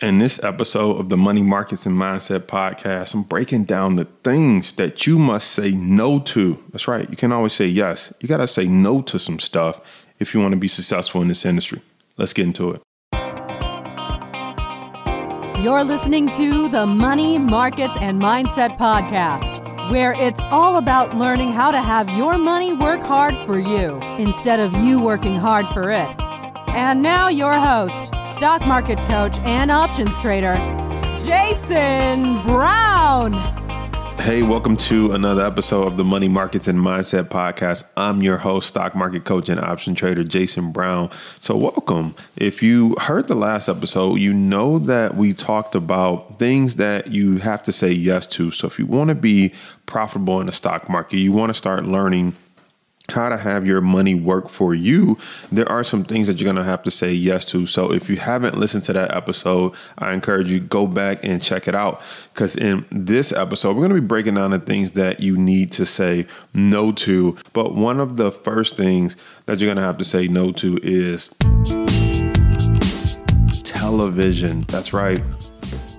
In 0.00 0.18
this 0.18 0.40
episode 0.44 1.00
of 1.00 1.08
the 1.08 1.16
Money 1.16 1.42
Markets 1.42 1.84
and 1.84 1.96
Mindset 1.96 2.42
podcast, 2.42 3.14
I'm 3.14 3.24
breaking 3.24 3.64
down 3.64 3.96
the 3.96 4.04
things 4.22 4.70
that 4.74 5.08
you 5.08 5.18
must 5.18 5.50
say 5.50 5.72
no 5.72 6.20
to. 6.20 6.62
That's 6.70 6.86
right. 6.86 7.10
You 7.10 7.16
can 7.16 7.32
always 7.32 7.52
say 7.52 7.66
yes. 7.66 8.12
You 8.20 8.28
got 8.28 8.36
to 8.36 8.46
say 8.46 8.68
no 8.68 9.02
to 9.02 9.18
some 9.18 9.40
stuff 9.40 9.80
if 10.20 10.32
you 10.32 10.40
want 10.40 10.52
to 10.52 10.56
be 10.56 10.68
successful 10.68 11.20
in 11.20 11.26
this 11.26 11.44
industry. 11.44 11.82
Let's 12.16 12.32
get 12.32 12.46
into 12.46 12.70
it. 12.70 12.82
You're 15.60 15.82
listening 15.82 16.30
to 16.36 16.68
the 16.68 16.86
Money 16.86 17.36
Markets 17.36 17.94
and 18.00 18.22
Mindset 18.22 18.78
podcast, 18.78 19.90
where 19.90 20.12
it's 20.12 20.40
all 20.52 20.76
about 20.76 21.16
learning 21.16 21.50
how 21.50 21.72
to 21.72 21.82
have 21.82 22.08
your 22.10 22.38
money 22.38 22.72
work 22.72 23.00
hard 23.00 23.34
for 23.44 23.58
you 23.58 23.96
instead 24.16 24.60
of 24.60 24.76
you 24.76 25.00
working 25.00 25.34
hard 25.34 25.66
for 25.70 25.90
it. 25.90 26.14
And 26.68 27.02
now, 27.02 27.26
your 27.26 27.54
host 27.54 28.14
stock 28.38 28.64
market 28.68 28.98
coach 29.08 29.36
and 29.40 29.68
options 29.68 30.16
trader, 30.20 30.54
Jason 31.26 32.40
Brown. 32.46 33.32
Hey, 34.20 34.44
welcome 34.44 34.76
to 34.76 35.10
another 35.10 35.44
episode 35.44 35.88
of 35.88 35.96
the 35.96 36.04
Money 36.04 36.28
Markets 36.28 36.68
and 36.68 36.78
Mindset 36.78 37.24
Podcast. 37.24 37.90
I'm 37.96 38.22
your 38.22 38.36
host, 38.36 38.68
stock 38.68 38.94
market 38.94 39.24
coach 39.24 39.48
and 39.48 39.58
option 39.58 39.96
trader, 39.96 40.22
Jason 40.22 40.70
Brown. 40.70 41.10
So, 41.40 41.56
welcome. 41.56 42.14
If 42.36 42.62
you 42.62 42.94
heard 43.00 43.26
the 43.26 43.34
last 43.34 43.68
episode, 43.68 44.20
you 44.20 44.32
know 44.32 44.78
that 44.78 45.16
we 45.16 45.32
talked 45.32 45.74
about 45.74 46.38
things 46.38 46.76
that 46.76 47.08
you 47.08 47.38
have 47.38 47.64
to 47.64 47.72
say 47.72 47.90
yes 47.90 48.24
to. 48.28 48.52
So, 48.52 48.68
if 48.68 48.78
you 48.78 48.86
want 48.86 49.08
to 49.08 49.16
be 49.16 49.52
profitable 49.86 50.38
in 50.38 50.46
the 50.46 50.52
stock 50.52 50.88
market, 50.88 51.16
you 51.16 51.32
want 51.32 51.50
to 51.50 51.54
start 51.54 51.86
learning 51.86 52.36
how 53.10 53.30
to 53.30 53.38
have 53.38 53.66
your 53.66 53.80
money 53.80 54.14
work 54.14 54.48
for 54.50 54.74
you, 54.74 55.16
there 55.50 55.68
are 55.70 55.82
some 55.82 56.04
things 56.04 56.26
that 56.26 56.38
you're 56.38 56.52
going 56.52 56.62
to 56.62 56.70
have 56.70 56.82
to 56.82 56.90
say 56.90 57.12
yes 57.12 57.44
to. 57.46 57.66
So 57.66 57.92
if 57.92 58.10
you 58.10 58.16
haven't 58.16 58.58
listened 58.58 58.84
to 58.84 58.92
that 58.92 59.14
episode, 59.14 59.72
I 59.96 60.12
encourage 60.12 60.50
you 60.50 60.60
go 60.60 60.86
back 60.86 61.24
and 61.24 61.42
check 61.42 61.66
it 61.68 61.74
out 61.74 62.02
cuz 62.34 62.54
in 62.54 62.84
this 62.90 63.32
episode 63.32 63.70
we're 63.70 63.88
going 63.88 63.94
to 63.94 64.00
be 64.00 64.06
breaking 64.06 64.34
down 64.34 64.50
the 64.50 64.58
things 64.58 64.92
that 64.92 65.20
you 65.20 65.36
need 65.36 65.72
to 65.72 65.86
say 65.86 66.26
no 66.52 66.92
to. 66.92 67.36
But 67.52 67.74
one 67.74 67.98
of 67.98 68.16
the 68.16 68.30
first 68.30 68.76
things 68.76 69.16
that 69.46 69.58
you're 69.58 69.68
going 69.68 69.78
to 69.78 69.82
have 69.82 69.98
to 69.98 70.04
say 70.04 70.28
no 70.28 70.52
to 70.52 70.78
is 70.82 71.30
television. 73.64 74.64
That's 74.68 74.92
right. 74.92 75.22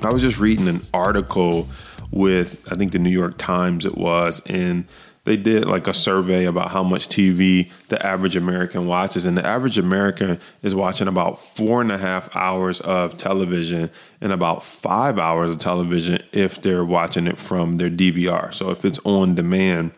I 0.02 0.12
was 0.12 0.22
just 0.22 0.40
reading 0.40 0.68
an 0.68 0.82
article 0.94 1.68
with 2.12 2.68
I 2.72 2.76
think 2.76 2.92
the 2.92 3.00
New 3.00 3.10
York 3.10 3.38
Times 3.38 3.86
it 3.86 3.98
was 3.98 4.42
and 4.46 4.86
they 5.26 5.38
did 5.38 5.66
like 5.66 5.88
a 5.88 5.94
survey 5.94 6.46
about 6.46 6.72
how 6.72 6.84
much 6.84 7.08
TV 7.08 7.72
the 7.90 8.04
average 8.06 8.36
American 8.36 8.88
watches, 8.88 9.26
and 9.26 9.38
the 9.38 9.46
average 9.46 9.78
American 9.78 10.40
is 10.64 10.74
watching 10.74 11.08
about 11.08 11.40
four 11.56 11.82
and 11.82 11.92
a 11.92 11.98
half 11.98 12.36
hours 12.36 12.82
of 12.82 13.18
television 13.18 13.90
and 14.22 14.32
about 14.32 14.64
five 14.64 15.20
hours 15.20 15.52
of 15.52 15.60
television 15.60 16.22
if 16.32 16.62
they're 16.62 16.86
watching 16.86 17.28
it 17.28 17.38
from 17.38 17.78
their 17.78 17.90
DVR. 17.90 18.54
So 18.54 18.72
if 18.72 18.86
it's 18.86 19.00
on 19.04 19.36
demand, 19.36 19.92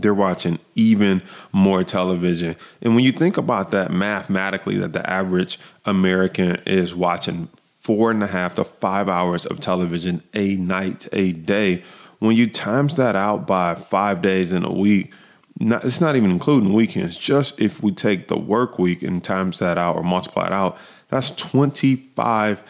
they're 0.00 0.14
watching 0.14 0.58
even 0.74 1.22
more 1.52 1.82
television. 1.82 2.56
And 2.82 2.94
when 2.94 3.04
you 3.04 3.12
think 3.12 3.36
about 3.36 3.70
that 3.70 3.90
mathematically, 3.90 4.76
that 4.76 4.92
the 4.92 5.08
average 5.08 5.58
American 5.86 6.56
is 6.66 6.94
watching 6.94 7.48
four 7.80 8.10
and 8.10 8.22
a 8.22 8.26
half 8.26 8.54
to 8.56 8.64
five 8.64 9.08
hours 9.08 9.46
of 9.46 9.60
television 9.60 10.22
a 10.34 10.56
night, 10.56 11.08
a 11.12 11.32
day 11.32 11.82
when 12.26 12.36
you 12.36 12.46
times 12.46 12.96
that 12.96 13.16
out 13.16 13.46
by 13.46 13.74
five 13.74 14.22
days 14.22 14.52
in 14.52 14.64
a 14.64 14.72
week, 14.72 15.12
not, 15.58 15.84
it's 15.84 16.00
not 16.00 16.16
even 16.16 16.30
including 16.30 16.72
weekends. 16.72 17.16
Just 17.16 17.60
if 17.60 17.82
we 17.82 17.92
take 17.92 18.28
the 18.28 18.38
work 18.38 18.78
week 18.78 19.02
and 19.02 19.24
times 19.24 19.58
that 19.58 19.78
out 19.78 19.96
or 19.96 20.02
multiply 20.02 20.46
it 20.46 20.52
out, 20.52 20.76
that's 21.08 21.30
25 21.30 22.62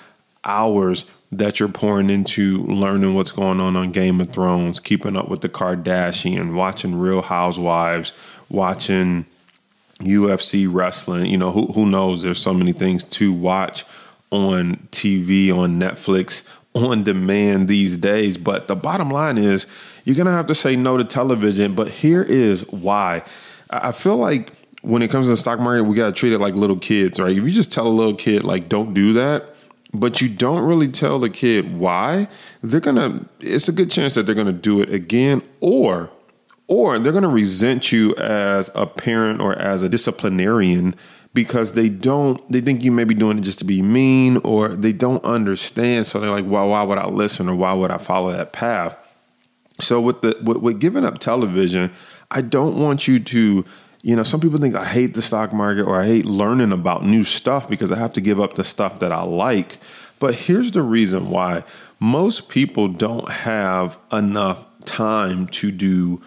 hours 0.44 1.04
that 1.32 1.58
you're 1.58 1.68
pouring 1.68 2.10
into 2.10 2.62
learning 2.64 3.14
what's 3.14 3.32
going 3.32 3.60
on 3.60 3.76
on 3.76 3.90
Game 3.90 4.20
of 4.20 4.32
Thrones, 4.32 4.78
keeping 4.78 5.16
up 5.16 5.28
with 5.28 5.40
the 5.40 5.48
Kardashian, 5.48 6.54
watching 6.54 6.94
Real 6.94 7.22
Housewives, 7.22 8.12
watching 8.48 9.26
UFC 10.00 10.68
wrestling. 10.72 11.26
You 11.26 11.38
know, 11.38 11.50
who 11.50 11.66
who 11.72 11.86
knows? 11.86 12.22
There's 12.22 12.40
so 12.40 12.54
many 12.54 12.72
things 12.72 13.02
to 13.04 13.32
watch 13.32 13.84
on 14.30 14.88
TV, 14.92 15.56
on 15.56 15.80
Netflix, 15.80 16.44
on 16.76 17.04
demand 17.04 17.68
these 17.68 17.96
days. 17.96 18.36
But 18.36 18.68
the 18.68 18.76
bottom 18.76 19.10
line 19.10 19.38
is 19.38 19.66
you're 20.04 20.16
going 20.16 20.26
to 20.26 20.32
have 20.32 20.46
to 20.46 20.54
say 20.54 20.76
no 20.76 20.96
to 20.96 21.04
television. 21.04 21.74
But 21.74 21.88
here 21.88 22.22
is 22.22 22.66
why. 22.68 23.22
I 23.70 23.92
feel 23.92 24.16
like 24.16 24.52
when 24.82 25.02
it 25.02 25.10
comes 25.10 25.26
to 25.26 25.30
the 25.30 25.36
stock 25.36 25.58
market, 25.58 25.84
we 25.84 25.96
got 25.96 26.06
to 26.06 26.12
treat 26.12 26.32
it 26.32 26.38
like 26.38 26.54
little 26.54 26.78
kids, 26.78 27.18
right? 27.18 27.36
If 27.36 27.42
you 27.42 27.50
just 27.50 27.72
tell 27.72 27.86
a 27.86 27.88
little 27.88 28.14
kid, 28.14 28.44
like, 28.44 28.68
don't 28.68 28.94
do 28.94 29.12
that, 29.14 29.56
but 29.92 30.20
you 30.20 30.28
don't 30.28 30.62
really 30.62 30.88
tell 30.88 31.18
the 31.18 31.30
kid 31.30 31.76
why, 31.76 32.28
they're 32.62 32.80
going 32.80 32.96
to, 32.96 33.28
it's 33.40 33.68
a 33.68 33.72
good 33.72 33.90
chance 33.90 34.14
that 34.14 34.26
they're 34.26 34.34
going 34.34 34.46
to 34.46 34.52
do 34.52 34.80
it 34.80 34.92
again 34.92 35.42
or, 35.60 36.10
or 36.68 36.98
they're 37.00 37.12
going 37.12 37.22
to 37.22 37.28
resent 37.28 37.90
you 37.90 38.14
as 38.16 38.70
a 38.74 38.86
parent 38.86 39.40
or 39.40 39.54
as 39.54 39.82
a 39.82 39.88
disciplinarian 39.88 40.94
because 41.36 41.74
they 41.74 41.90
don't 41.90 42.40
they 42.50 42.62
think 42.62 42.82
you 42.82 42.90
may 42.90 43.04
be 43.04 43.14
doing 43.14 43.36
it 43.36 43.42
just 43.42 43.58
to 43.58 43.64
be 43.64 43.82
mean 43.82 44.38
or 44.38 44.68
they 44.68 44.90
don't 44.90 45.22
understand. 45.22 46.06
So 46.06 46.18
they're 46.18 46.30
like 46.30 46.46
well 46.46 46.70
why 46.70 46.82
would 46.82 46.96
i 46.96 47.06
listen 47.06 47.48
or 47.48 47.54
why 47.54 47.74
would 47.74 47.90
i 47.90 47.98
follow 47.98 48.32
that 48.32 48.52
path? 48.52 48.96
So 49.78 50.00
with 50.00 50.22
the 50.22 50.36
with, 50.42 50.56
with 50.56 50.80
giving 50.80 51.04
up 51.04 51.18
television 51.18 51.92
i 52.30 52.40
don't 52.40 52.80
want 52.80 53.06
you 53.06 53.20
to 53.20 53.64
you 54.02 54.16
know 54.16 54.22
some 54.22 54.40
people 54.40 54.58
think 54.58 54.74
i 54.74 54.84
hate 54.84 55.14
the 55.14 55.22
stock 55.22 55.52
market 55.52 55.82
or 55.84 56.00
i 56.00 56.06
hate 56.06 56.24
learning 56.24 56.72
about 56.72 57.04
new 57.04 57.22
stuff 57.22 57.68
because 57.68 57.92
i 57.92 57.96
have 57.96 58.12
to 58.14 58.20
give 58.20 58.40
up 58.40 58.54
the 58.54 58.64
stuff 58.64 58.98
that 58.98 59.12
i 59.12 59.22
like. 59.22 59.78
But 60.18 60.34
here's 60.34 60.72
the 60.72 60.82
reason 60.82 61.28
why. 61.28 61.62
Most 62.00 62.48
people 62.48 62.88
don't 62.88 63.30
have 63.30 63.98
enough 64.10 64.66
time 64.86 65.46
to 65.48 65.70
do 65.70 66.22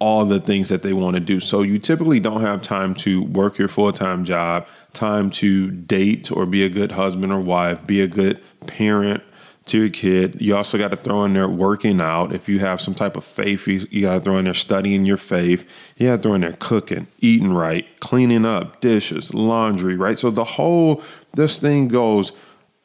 all 0.00 0.24
the 0.24 0.40
things 0.40 0.68
that 0.68 0.82
they 0.82 0.92
want 0.92 1.14
to 1.14 1.20
do. 1.20 1.40
So 1.40 1.62
you 1.62 1.78
typically 1.78 2.20
don't 2.20 2.40
have 2.40 2.62
time 2.62 2.94
to 2.96 3.22
work 3.22 3.58
your 3.58 3.68
full 3.68 3.92
time 3.92 4.24
job, 4.24 4.66
time 4.92 5.30
to 5.32 5.70
date 5.70 6.30
or 6.30 6.46
be 6.46 6.62
a 6.64 6.68
good 6.68 6.92
husband 6.92 7.32
or 7.32 7.40
wife, 7.40 7.86
be 7.86 8.00
a 8.00 8.06
good 8.06 8.40
parent 8.66 9.22
to 9.66 9.78
your 9.78 9.90
kid. 9.90 10.40
You 10.40 10.56
also 10.56 10.78
got 10.78 10.90
to 10.92 10.96
throw 10.96 11.24
in 11.24 11.34
there 11.34 11.48
working 11.48 12.00
out. 12.00 12.32
If 12.32 12.48
you 12.48 12.58
have 12.60 12.80
some 12.80 12.94
type 12.94 13.16
of 13.16 13.24
faith, 13.24 13.66
you, 13.66 13.86
you 13.90 14.02
got 14.02 14.14
to 14.14 14.20
throw 14.20 14.38
in 14.38 14.44
there 14.44 14.54
studying 14.54 15.04
your 15.04 15.16
faith. 15.16 15.68
You 15.96 16.08
got 16.08 16.16
to 16.16 16.22
throw 16.22 16.34
in 16.34 16.40
there 16.42 16.56
cooking, 16.58 17.06
eating 17.18 17.52
right, 17.52 17.86
cleaning 18.00 18.44
up, 18.44 18.80
dishes, 18.80 19.34
laundry, 19.34 19.96
right? 19.96 20.18
So 20.18 20.30
the 20.30 20.44
whole, 20.44 21.02
this 21.34 21.58
thing 21.58 21.88
goes 21.88 22.32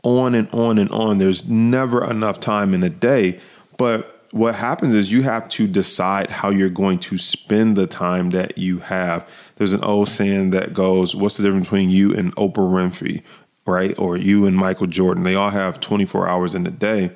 on 0.03 0.35
and 0.35 0.49
on 0.53 0.77
and 0.77 0.89
on. 0.91 1.17
There's 1.19 1.47
never 1.47 2.03
enough 2.09 2.39
time 2.39 2.73
in 2.73 2.83
a 2.83 2.89
day. 2.89 3.39
But 3.77 4.12
what 4.33 4.55
happens 4.55 4.95
is 4.95 5.11
you 5.11 5.21
have 5.21 5.47
to 5.47 5.67
decide 5.67 6.31
how 6.31 6.49
you're 6.49 6.67
going 6.67 6.97
to 6.97 7.19
spend 7.19 7.77
the 7.77 7.85
time 7.85 8.31
that 8.31 8.57
you 8.57 8.79
have. 8.79 9.29
There's 9.57 9.73
an 9.73 9.83
old 9.83 10.09
saying 10.09 10.49
that 10.49 10.73
goes, 10.73 11.15
What's 11.15 11.37
the 11.37 11.43
difference 11.43 11.67
between 11.67 11.91
you 11.91 12.15
and 12.15 12.35
Oprah 12.35 12.55
Winfrey, 12.55 13.21
right? 13.67 13.97
Or 13.99 14.17
you 14.17 14.47
and 14.47 14.55
Michael 14.55 14.87
Jordan? 14.87 15.21
They 15.21 15.35
all 15.35 15.51
have 15.51 15.79
24 15.79 16.27
hours 16.27 16.55
in 16.55 16.65
a 16.65 16.71
day. 16.71 17.11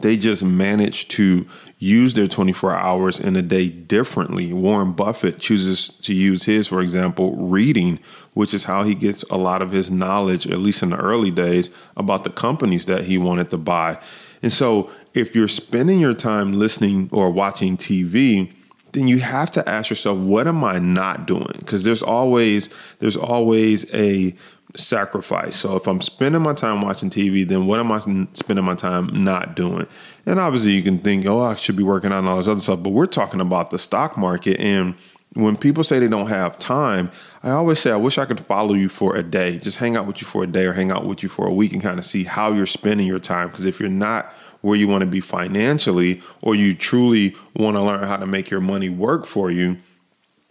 They 0.00 0.16
just 0.16 0.42
manage 0.42 1.08
to 1.08 1.46
use 1.78 2.14
their 2.14 2.26
24 2.26 2.76
hours 2.76 3.20
in 3.20 3.36
a 3.36 3.42
day 3.42 3.68
differently. 3.68 4.54
Warren 4.54 4.92
Buffett 4.92 5.38
chooses 5.38 5.90
to 6.00 6.14
use 6.14 6.44
his, 6.44 6.66
for 6.66 6.80
example, 6.80 7.36
reading, 7.36 7.98
which 8.32 8.54
is 8.54 8.64
how 8.64 8.84
he 8.84 8.94
gets 8.94 9.22
a 9.24 9.36
lot 9.36 9.60
of 9.60 9.72
his 9.72 9.90
knowledge, 9.90 10.46
at 10.46 10.60
least 10.60 10.82
in 10.82 10.90
the 10.90 10.96
early 10.96 11.30
days, 11.30 11.70
about 11.94 12.24
the 12.24 12.30
companies 12.30 12.86
that 12.86 13.04
he 13.04 13.18
wanted 13.18 13.50
to 13.50 13.58
buy. 13.58 13.98
And 14.42 14.52
so 14.52 14.90
if 15.14 15.34
you're 15.34 15.48
spending 15.48 16.00
your 16.00 16.14
time 16.14 16.52
listening 16.52 17.08
or 17.12 17.30
watching 17.30 17.76
TV, 17.76 18.52
then 18.92 19.08
you 19.08 19.20
have 19.20 19.50
to 19.52 19.66
ask 19.68 19.90
yourself, 19.90 20.18
what 20.18 20.46
am 20.46 20.62
I 20.64 20.78
not 20.78 21.26
doing? 21.26 21.54
Because 21.58 21.84
there's 21.84 22.02
always 22.02 22.68
there's 22.98 23.16
always 23.16 23.92
a 23.94 24.34
sacrifice. 24.76 25.56
So 25.56 25.76
if 25.76 25.86
I'm 25.86 26.00
spending 26.00 26.42
my 26.42 26.54
time 26.54 26.80
watching 26.80 27.10
TV, 27.10 27.46
then 27.46 27.66
what 27.66 27.78
am 27.78 27.92
I 27.92 27.98
spending 27.98 28.64
my 28.64 28.74
time 28.74 29.24
not 29.24 29.54
doing? 29.54 29.86
And 30.26 30.38
obviously, 30.38 30.72
you 30.72 30.82
can 30.82 30.98
think, 30.98 31.26
oh, 31.26 31.40
I 31.40 31.56
should 31.56 31.76
be 31.76 31.82
working 31.82 32.12
on 32.12 32.26
all 32.26 32.36
this 32.36 32.48
other 32.48 32.60
stuff, 32.60 32.82
but 32.82 32.90
we're 32.90 33.06
talking 33.06 33.40
about 33.40 33.70
the 33.70 33.78
stock 33.78 34.16
market 34.16 34.60
and 34.60 34.94
when 35.34 35.56
people 35.56 35.82
say 35.82 35.98
they 35.98 36.08
don't 36.08 36.26
have 36.26 36.58
time, 36.58 37.10
I 37.42 37.50
always 37.50 37.78
say, 37.78 37.90
I 37.90 37.96
wish 37.96 38.18
I 38.18 38.26
could 38.26 38.44
follow 38.44 38.74
you 38.74 38.88
for 38.88 39.16
a 39.16 39.22
day, 39.22 39.58
just 39.58 39.78
hang 39.78 39.96
out 39.96 40.06
with 40.06 40.20
you 40.20 40.26
for 40.26 40.44
a 40.44 40.46
day 40.46 40.66
or 40.66 40.74
hang 40.74 40.90
out 40.90 41.06
with 41.06 41.22
you 41.22 41.28
for 41.28 41.46
a 41.46 41.52
week 41.52 41.72
and 41.72 41.82
kind 41.82 41.98
of 41.98 42.04
see 42.04 42.24
how 42.24 42.52
you're 42.52 42.66
spending 42.66 43.06
your 43.06 43.18
time. 43.18 43.48
Because 43.48 43.64
if 43.64 43.80
you're 43.80 43.88
not 43.88 44.32
where 44.60 44.76
you 44.76 44.86
want 44.86 45.00
to 45.00 45.06
be 45.06 45.20
financially, 45.20 46.20
or 46.40 46.54
you 46.54 46.74
truly 46.74 47.34
want 47.56 47.76
to 47.76 47.82
learn 47.82 48.04
how 48.04 48.16
to 48.16 48.26
make 48.26 48.50
your 48.50 48.60
money 48.60 48.88
work 48.88 49.26
for 49.26 49.50
you, 49.50 49.76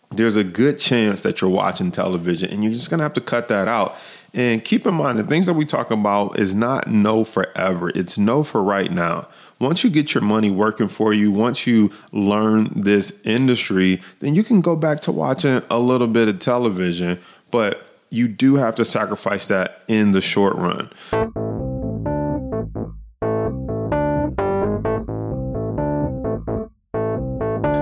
there's 0.09 0.35
a 0.35 0.43
good 0.43 0.77
chance 0.77 1.21
that 1.23 1.39
you're 1.39 1.49
watching 1.49 1.91
television 1.91 2.49
and 2.49 2.63
you're 2.63 2.73
just 2.73 2.89
going 2.89 2.97
to 2.97 3.03
have 3.03 3.13
to 3.13 3.21
cut 3.21 3.47
that 3.47 3.67
out. 3.67 3.95
And 4.33 4.63
keep 4.63 4.85
in 4.85 4.93
mind, 4.95 5.19
the 5.19 5.23
things 5.23 5.45
that 5.45 5.53
we 5.53 5.65
talk 5.65 5.91
about 5.91 6.39
is 6.39 6.55
not 6.55 6.87
no 6.87 7.23
forever, 7.23 7.89
it's 7.95 8.17
no 8.17 8.43
for 8.43 8.63
right 8.63 8.91
now 8.91 9.27
once 9.61 9.83
you 9.83 9.89
get 9.91 10.15
your 10.15 10.23
money 10.23 10.49
working 10.49 10.87
for 10.87 11.13
you, 11.13 11.31
once 11.31 11.67
you 11.67 11.91
learn 12.11 12.67
this 12.75 13.13
industry, 13.23 14.01
then 14.19 14.33
you 14.33 14.43
can 14.43 14.59
go 14.59 14.75
back 14.75 14.99
to 15.01 15.11
watching 15.11 15.61
a 15.69 15.79
little 15.79 16.07
bit 16.07 16.27
of 16.27 16.39
television, 16.39 17.19
but 17.51 17.85
you 18.09 18.27
do 18.27 18.55
have 18.55 18.73
to 18.73 18.83
sacrifice 18.83 19.47
that 19.47 19.83
in 19.87 20.11
the 20.13 20.19
short 20.19 20.55
run. 20.55 20.89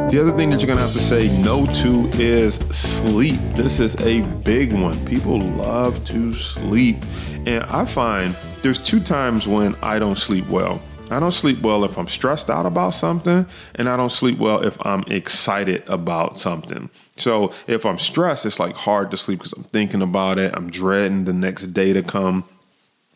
The 0.10 0.20
other 0.20 0.36
thing 0.36 0.50
that 0.50 0.60
you're 0.60 0.68
gonna 0.68 0.82
have 0.82 0.94
to 0.94 1.00
say 1.00 1.30
no 1.44 1.66
to 1.68 2.10
is 2.16 2.56
sleep. 2.72 3.40
This 3.54 3.80
is 3.80 3.96
a 4.02 4.22
big 4.40 4.74
one. 4.74 5.06
People 5.06 5.40
love 5.40 6.04
to 6.06 6.34
sleep. 6.34 6.98
And 7.46 7.64
I 7.66 7.86
find 7.86 8.36
there's 8.64 8.80
two 8.80 9.00
times 9.00 9.48
when 9.48 9.76
I 9.82 9.98
don't 10.00 10.18
sleep 10.18 10.48
well. 10.50 10.82
I 11.12 11.20
don't 11.20 11.32
sleep 11.32 11.62
well 11.62 11.84
if 11.84 11.98
I'm 11.98 12.08
stressed 12.08 12.50
out 12.50 12.66
about 12.66 12.92
something, 12.92 13.46
and 13.76 13.90
I 13.90 13.98
don't 13.98 14.12
sleep 14.12 14.38
well 14.38 14.64
if 14.64 14.78
I'm 14.86 15.04
excited 15.08 15.84
about 15.88 16.40
something. 16.40 16.90
So 17.18 17.52
if 17.68 17.86
I'm 17.86 17.98
stressed, 17.98 18.46
it's 18.46 18.60
like 18.60 18.76
hard 18.76 19.12
to 19.12 19.18
sleep 19.18 19.40
because 19.40 19.54
I'm 19.54 19.64
thinking 19.64 20.02
about 20.02 20.38
it. 20.38 20.54
I'm 20.56 20.70
dreading 20.70 21.26
the 21.26 21.34
next 21.34 21.68
day 21.68 21.94
to 21.94 22.04
come. 22.04 22.46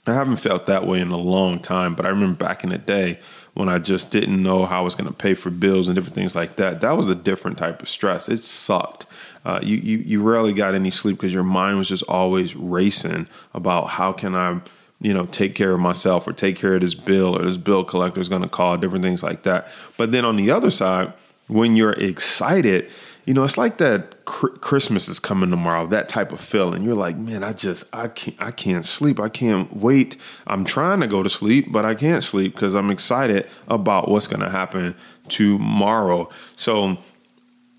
I 0.06 0.14
haven't 0.14 0.38
felt 0.38 0.66
that 0.66 0.86
way 0.86 1.00
in 1.00 1.12
a 1.12 1.18
long 1.18 1.60
time, 1.60 1.96
but 1.96 2.06
I 2.06 2.10
remember 2.10 2.44
back 2.44 2.64
in 2.64 2.72
the 2.72 2.78
day 2.78 3.20
when 3.54 3.70
I 3.70 3.80
just 3.80 4.10
didn't 4.10 4.42
know 4.42 4.66
how 4.66 4.80
I 4.80 4.82
was 4.82 4.96
going 4.96 5.08
to 5.08 5.16
pay 5.16 5.34
for 5.34 5.50
bills 5.50 5.88
and 5.88 5.96
different 5.96 6.16
things 6.16 6.36
like 6.36 6.58
that. 6.58 6.82
That 6.82 6.98
was 6.98 7.08
a 7.08 7.16
different 7.16 7.58
type 7.58 7.82
of 7.82 7.88
stress. 7.88 8.28
It 8.28 8.44
sucked. 8.44 9.06
Uh, 9.46 9.60
you, 9.62 9.78
you 9.78 9.98
you 10.00 10.22
rarely 10.22 10.54
got 10.54 10.74
any 10.74 10.90
sleep 10.90 11.18
because 11.18 11.34
your 11.34 11.44
mind 11.44 11.78
was 11.78 11.90
just 11.90 12.04
always 12.04 12.56
racing 12.56 13.28
about 13.54 13.90
how 13.90 14.12
can 14.12 14.36
I 14.36 14.62
you 15.04 15.14
know 15.14 15.28
take 15.28 15.54
care 15.54 15.74
of 15.74 15.80
myself 15.80 16.28
or 16.28 16.34
take 16.34 16.56
care 16.56 16.74
of 16.74 16.82
this 16.82 16.96
bill 16.96 17.38
or 17.38 17.46
this 17.46 17.58
bill 17.58 17.84
collector 17.84 18.20
is 18.20 18.30
going 18.30 18.42
to 18.42 18.50
call 18.50 18.78
different 18.78 19.04
things 19.04 19.22
like 19.22 19.44
that. 19.44 19.68
But 19.98 20.12
then 20.12 20.26
on 20.26 20.36
the 20.36 20.50
other 20.50 20.72
side, 20.72 21.14
when 21.48 21.76
you're 21.76 21.94
excited 21.94 22.90
you 23.26 23.34
know, 23.34 23.44
it's 23.44 23.58
like 23.58 23.78
that 23.78 24.26
Christmas 24.26 25.08
is 25.08 25.18
coming 25.18 25.50
tomorrow, 25.50 25.88
that 25.88 26.10
type 26.10 26.34
of 26.34 26.42
feeling. 26.42 26.84
You're 26.84 26.94
like, 26.94 27.16
man, 27.16 27.42
I 27.42 27.54
just, 27.54 27.86
I 27.94 28.10
can't, 28.10 28.36
I 28.38 28.52
can't 28.52 28.84
sleep. 28.84 29.18
I 29.18 29.30
can't 29.30 29.74
wait. 29.74 30.18
I'm 30.46 30.66
trying 30.66 31.00
to 31.00 31.08
go 31.08 31.24
to 31.24 31.30
sleep, 31.30 31.72
but 31.72 31.86
I 31.86 31.96
can't 31.96 32.24
sleep 32.24 32.54
because 32.54 32.76
I'm 32.76 32.92
excited 32.92 33.48
about 33.70 34.10
what's 34.10 34.28
going 34.28 34.42
to 34.42 34.50
happen 34.50 34.96
tomorrow. 35.30 36.30
So 36.58 36.98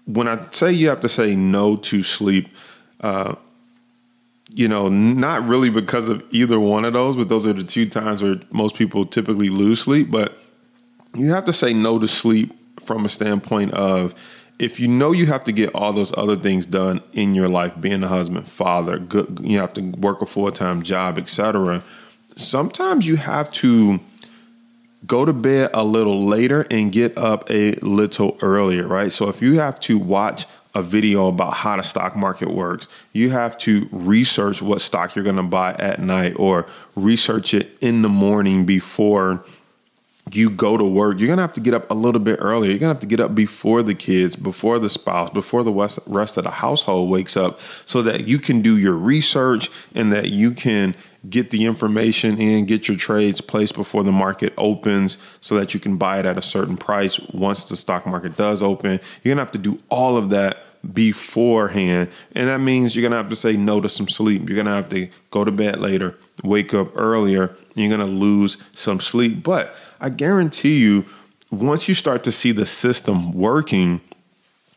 when 0.06 0.28
I 0.28 0.46
say 0.50 0.72
you 0.72 0.88
have 0.88 1.00
to 1.00 1.10
say 1.10 1.36
no 1.36 1.76
to 1.76 2.02
sleep, 2.02 2.48
uh, 3.02 3.34
you 4.50 4.68
know, 4.68 4.88
not 4.88 5.46
really 5.46 5.70
because 5.70 6.08
of 6.08 6.22
either 6.30 6.60
one 6.60 6.84
of 6.84 6.92
those, 6.92 7.16
but 7.16 7.28
those 7.28 7.46
are 7.46 7.52
the 7.52 7.64
two 7.64 7.88
times 7.88 8.22
where 8.22 8.36
most 8.50 8.76
people 8.76 9.06
typically 9.06 9.48
lose 9.48 9.80
sleep. 9.80 10.10
But 10.10 10.38
you 11.14 11.30
have 11.32 11.44
to 11.46 11.52
say 11.52 11.72
no 11.72 11.98
to 11.98 12.08
sleep 12.08 12.54
from 12.80 13.04
a 13.04 13.08
standpoint 13.08 13.72
of, 13.72 14.14
if 14.58 14.78
you 14.78 14.86
know 14.86 15.12
you 15.12 15.26
have 15.26 15.44
to 15.44 15.52
get 15.52 15.74
all 15.74 15.92
those 15.92 16.16
other 16.16 16.36
things 16.36 16.66
done 16.66 17.02
in 17.12 17.34
your 17.34 17.48
life, 17.48 17.72
being 17.80 18.04
a 18.04 18.08
husband, 18.08 18.46
father, 18.46 18.98
good, 18.98 19.40
you 19.42 19.58
have 19.58 19.72
to 19.74 19.80
work 19.80 20.22
a 20.22 20.26
full 20.26 20.50
time 20.52 20.82
job, 20.82 21.18
etc. 21.18 21.82
Sometimes 22.36 23.06
you 23.06 23.16
have 23.16 23.50
to 23.52 23.98
go 25.06 25.24
to 25.24 25.32
bed 25.32 25.70
a 25.74 25.84
little 25.84 26.24
later 26.24 26.66
and 26.70 26.92
get 26.92 27.16
up 27.18 27.50
a 27.50 27.72
little 27.76 28.38
earlier, 28.40 28.86
right? 28.86 29.12
So 29.12 29.28
if 29.28 29.42
you 29.42 29.58
have 29.58 29.80
to 29.80 29.98
watch 29.98 30.46
a 30.74 30.82
video 30.82 31.28
about 31.28 31.54
how 31.54 31.76
the 31.76 31.82
stock 31.82 32.16
market 32.16 32.50
works, 32.50 32.88
you 33.12 33.30
have 33.30 33.56
to 33.58 33.88
research 33.92 34.60
what 34.60 34.80
stock 34.80 35.14
you're 35.14 35.24
going 35.24 35.36
to 35.36 35.42
buy 35.42 35.74
at 35.74 36.00
night 36.00 36.34
or 36.36 36.66
research 36.96 37.54
it 37.54 37.76
in 37.80 38.02
the 38.02 38.08
morning 38.08 38.64
before 38.64 39.44
you 40.32 40.48
go 40.50 40.76
to 40.76 40.84
work, 40.84 41.18
you're 41.18 41.28
gonna 41.28 41.42
have 41.42 41.52
to 41.52 41.60
get 41.60 41.74
up 41.74 41.90
a 41.90 41.94
little 41.94 42.20
bit 42.20 42.38
earlier. 42.40 42.70
You're 42.70 42.78
gonna 42.78 42.94
have 42.94 43.00
to 43.00 43.06
get 43.06 43.20
up 43.20 43.34
before 43.34 43.82
the 43.82 43.94
kids, 43.94 44.36
before 44.36 44.78
the 44.78 44.88
spouse, 44.88 45.30
before 45.30 45.62
the 45.62 45.72
rest 45.72 46.36
of 46.38 46.44
the 46.44 46.50
household 46.50 47.10
wakes 47.10 47.36
up, 47.36 47.60
so 47.84 48.02
that 48.02 48.26
you 48.26 48.38
can 48.38 48.62
do 48.62 48.78
your 48.78 48.94
research 48.94 49.70
and 49.94 50.12
that 50.12 50.30
you 50.30 50.52
can 50.52 50.94
get 51.28 51.50
the 51.50 51.64
information 51.64 52.38
in, 52.38 52.66
get 52.66 52.88
your 52.88 52.96
trades 52.96 53.40
placed 53.40 53.74
before 53.74 54.04
the 54.04 54.12
market 54.12 54.52
opens, 54.56 55.18
so 55.40 55.56
that 55.56 55.74
you 55.74 55.80
can 55.80 55.96
buy 55.96 56.18
it 56.18 56.26
at 56.26 56.38
a 56.38 56.42
certain 56.42 56.76
price 56.76 57.18
once 57.32 57.64
the 57.64 57.76
stock 57.76 58.06
market 58.06 58.36
does 58.36 58.62
open. 58.62 59.00
You're 59.22 59.34
gonna 59.34 59.42
have 59.42 59.52
to 59.52 59.58
do 59.58 59.80
all 59.88 60.16
of 60.16 60.30
that 60.30 60.58
beforehand. 60.92 62.10
And 62.34 62.48
that 62.48 62.58
means 62.58 62.94
you're 62.94 63.02
going 63.02 63.12
to 63.12 63.16
have 63.16 63.30
to 63.30 63.36
say 63.36 63.56
no 63.56 63.80
to 63.80 63.88
some 63.88 64.08
sleep. 64.08 64.48
You're 64.48 64.56
going 64.56 64.66
to 64.66 64.72
have 64.72 64.88
to 64.90 65.08
go 65.30 65.44
to 65.44 65.50
bed 65.50 65.80
later, 65.80 66.18
wake 66.42 66.74
up 66.74 66.90
earlier. 66.94 67.56
You're 67.74 67.88
going 67.88 68.00
to 68.00 68.06
lose 68.06 68.58
some 68.72 69.00
sleep. 69.00 69.42
But 69.42 69.74
I 70.00 70.10
guarantee 70.10 70.78
you, 70.78 71.06
once 71.50 71.88
you 71.88 71.94
start 71.94 72.24
to 72.24 72.32
see 72.32 72.52
the 72.52 72.66
system 72.66 73.32
working, 73.32 74.00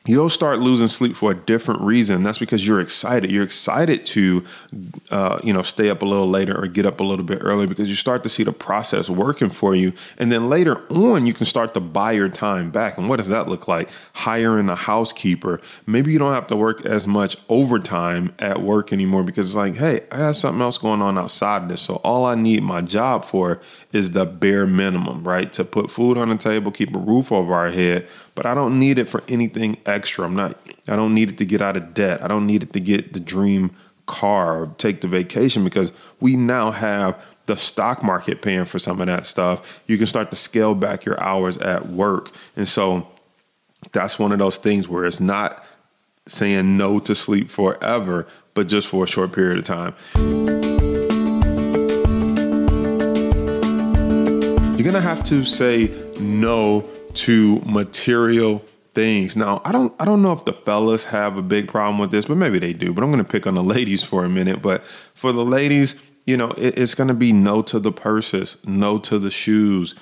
you'll 0.08 0.30
start 0.30 0.60
losing 0.60 0.88
sleep 0.88 1.16
for 1.16 1.32
a 1.32 1.36
different 1.36 1.82
reason. 1.82 2.24
That's 2.24 2.38
because 2.38 2.66
you're 2.66 2.80
excited. 2.80 3.30
You're 3.30 3.44
excited 3.44 4.06
to, 4.08 4.44
uh, 5.12 5.40
you 5.44 5.54
know, 5.54 5.62
stay 5.62 5.90
up 5.90 6.02
a 6.02 6.06
little 6.06 6.30
later 6.30 6.58
or 6.58 6.68
get 6.68 6.86
up 6.86 7.00
a 7.00 7.04
little 7.04 7.26
bit 7.26 7.40
early 7.42 7.68
because 7.68 7.90
you 7.90 7.96
start 7.96 8.24
to 8.24 8.30
see 8.30 8.44
the 8.44 8.54
process 8.54 9.10
working 9.10 9.50
for 9.50 9.76
you. 9.76 9.94
And 10.18 10.32
then 10.32 10.50
later 10.50 10.82
on, 10.90 11.26
you 11.26 11.34
can 11.34 11.46
start 11.46 11.74
to 11.74 11.80
buy 11.80 12.14
your 12.14 12.30
time 12.30 12.72
back. 12.72 12.98
And 12.98 13.10
what 13.10 13.18
does 13.18 13.30
that 13.30 13.48
look 13.48 13.68
like? 13.68 13.90
Hiring 14.14 14.70
a 14.70 14.76
housekeeper. 14.76 15.62
Maybe 15.86 16.14
you 16.14 16.20
don't 16.20 16.34
have 16.34 16.48
to 16.48 16.56
work 16.56 16.86
as 16.86 17.08
much 17.08 17.38
overtime 17.50 18.34
at 18.40 18.62
work 18.62 18.94
anymore 18.94 19.24
because 19.24 19.48
it's 19.48 19.56
like, 19.56 19.76
hey, 19.76 20.02
I 20.12 20.18
got 20.18 20.36
something 20.36 20.62
else 20.62 20.78
going 20.78 21.02
on 21.02 21.18
outside 21.18 21.64
of 21.64 21.70
this. 21.70 21.82
So 21.82 21.96
all 21.98 22.26
I 22.26 22.36
need 22.36 22.64
my 22.64 22.82
job 22.82 23.26
for 23.26 23.62
is 23.92 24.12
the 24.12 24.26
bare 24.26 24.66
minimum, 24.66 25.28
right? 25.28 25.52
To 25.54 25.64
put 25.66 25.92
food 25.92 26.18
on 26.18 26.30
the 26.30 26.38
table, 26.38 26.72
keep 26.72 26.96
a 26.96 27.00
roof 27.00 27.32
over 27.32 27.54
our 27.54 27.72
head 27.72 28.08
but 28.38 28.46
I 28.46 28.54
don't 28.54 28.78
need 28.78 29.00
it 29.00 29.10
for 29.10 29.24
anything 29.28 29.78
extra. 29.88 30.24
I'm 30.24 30.36
not 30.36 30.56
I 30.88 30.96
don't 30.96 31.16
need 31.16 31.30
it 31.30 31.40
to 31.40 31.46
get 31.46 31.60
out 31.60 31.76
of 31.76 31.96
debt. 31.96 32.22
I 32.22 32.28
don't 32.28 32.46
need 32.46 32.62
it 32.62 32.72
to 32.74 32.80
get 32.80 33.14
the 33.14 33.20
dream 33.20 33.72
car 34.06 34.70
take 34.78 35.02
the 35.02 35.08
vacation 35.08 35.64
because 35.64 35.92
we 36.20 36.36
now 36.36 36.70
have 36.70 37.20
the 37.48 37.58
stock 37.58 38.04
market 38.04 38.44
paying 38.44 38.66
for 38.66 38.78
some 38.78 39.02
of 39.02 39.08
that 39.08 39.26
stuff. 39.26 39.82
You 39.88 39.98
can 39.98 40.06
start 40.06 40.30
to 40.30 40.38
scale 40.38 40.76
back 40.76 41.04
your 41.04 41.20
hours 41.20 41.58
at 41.58 41.88
work. 41.88 42.30
And 42.56 42.70
so 42.70 43.08
that's 43.92 44.20
one 44.20 44.32
of 44.32 44.38
those 44.38 44.58
things 44.58 44.88
where 44.88 45.06
it's 45.06 45.20
not 45.20 45.66
saying 46.28 46.78
no 46.78 47.00
to 47.00 47.16
sleep 47.16 47.50
forever, 47.50 48.28
but 48.54 48.68
just 48.68 48.88
for 48.88 49.06
a 49.06 49.08
short 49.08 49.32
period 49.32 49.58
of 49.58 49.64
time. 49.64 49.96
You're 54.78 54.84
going 54.84 54.94
to 54.94 55.02
have 55.02 55.24
to 55.26 55.44
say 55.44 55.92
no 56.20 56.88
to 57.18 57.62
material 57.66 58.64
things. 58.98 59.36
Now, 59.38 59.62
I 59.64 59.72
don't 59.72 59.94
I 60.00 60.06
don't 60.06 60.22
know 60.24 60.34
if 60.34 60.46
the 60.46 60.54
fellas 60.54 61.04
have 61.06 61.38
a 61.38 61.44
big 61.44 61.68
problem 61.68 62.00
with 62.00 62.10
this, 62.12 62.26
but 62.26 62.38
maybe 62.38 62.58
they 62.58 62.74
do. 62.74 62.94
But 62.94 63.04
I'm 63.04 63.12
going 63.12 63.24
to 63.24 63.30
pick 63.30 63.46
on 63.46 63.54
the 63.54 63.64
ladies 63.76 64.04
for 64.04 64.26
a 64.26 64.30
minute. 64.30 64.62
But 64.62 64.84
for 65.14 65.32
the 65.32 65.46
ladies, 65.46 65.96
you 66.26 66.36
know, 66.36 66.50
it, 66.52 66.78
it's 66.78 66.96
going 66.96 67.08
to 67.08 67.14
be 67.14 67.32
no 67.32 67.62
to 67.64 67.80
the 67.80 67.92
purses, 67.92 68.58
no 68.66 68.98
to 69.00 69.20
the 69.20 69.32
shoes. 69.32 69.96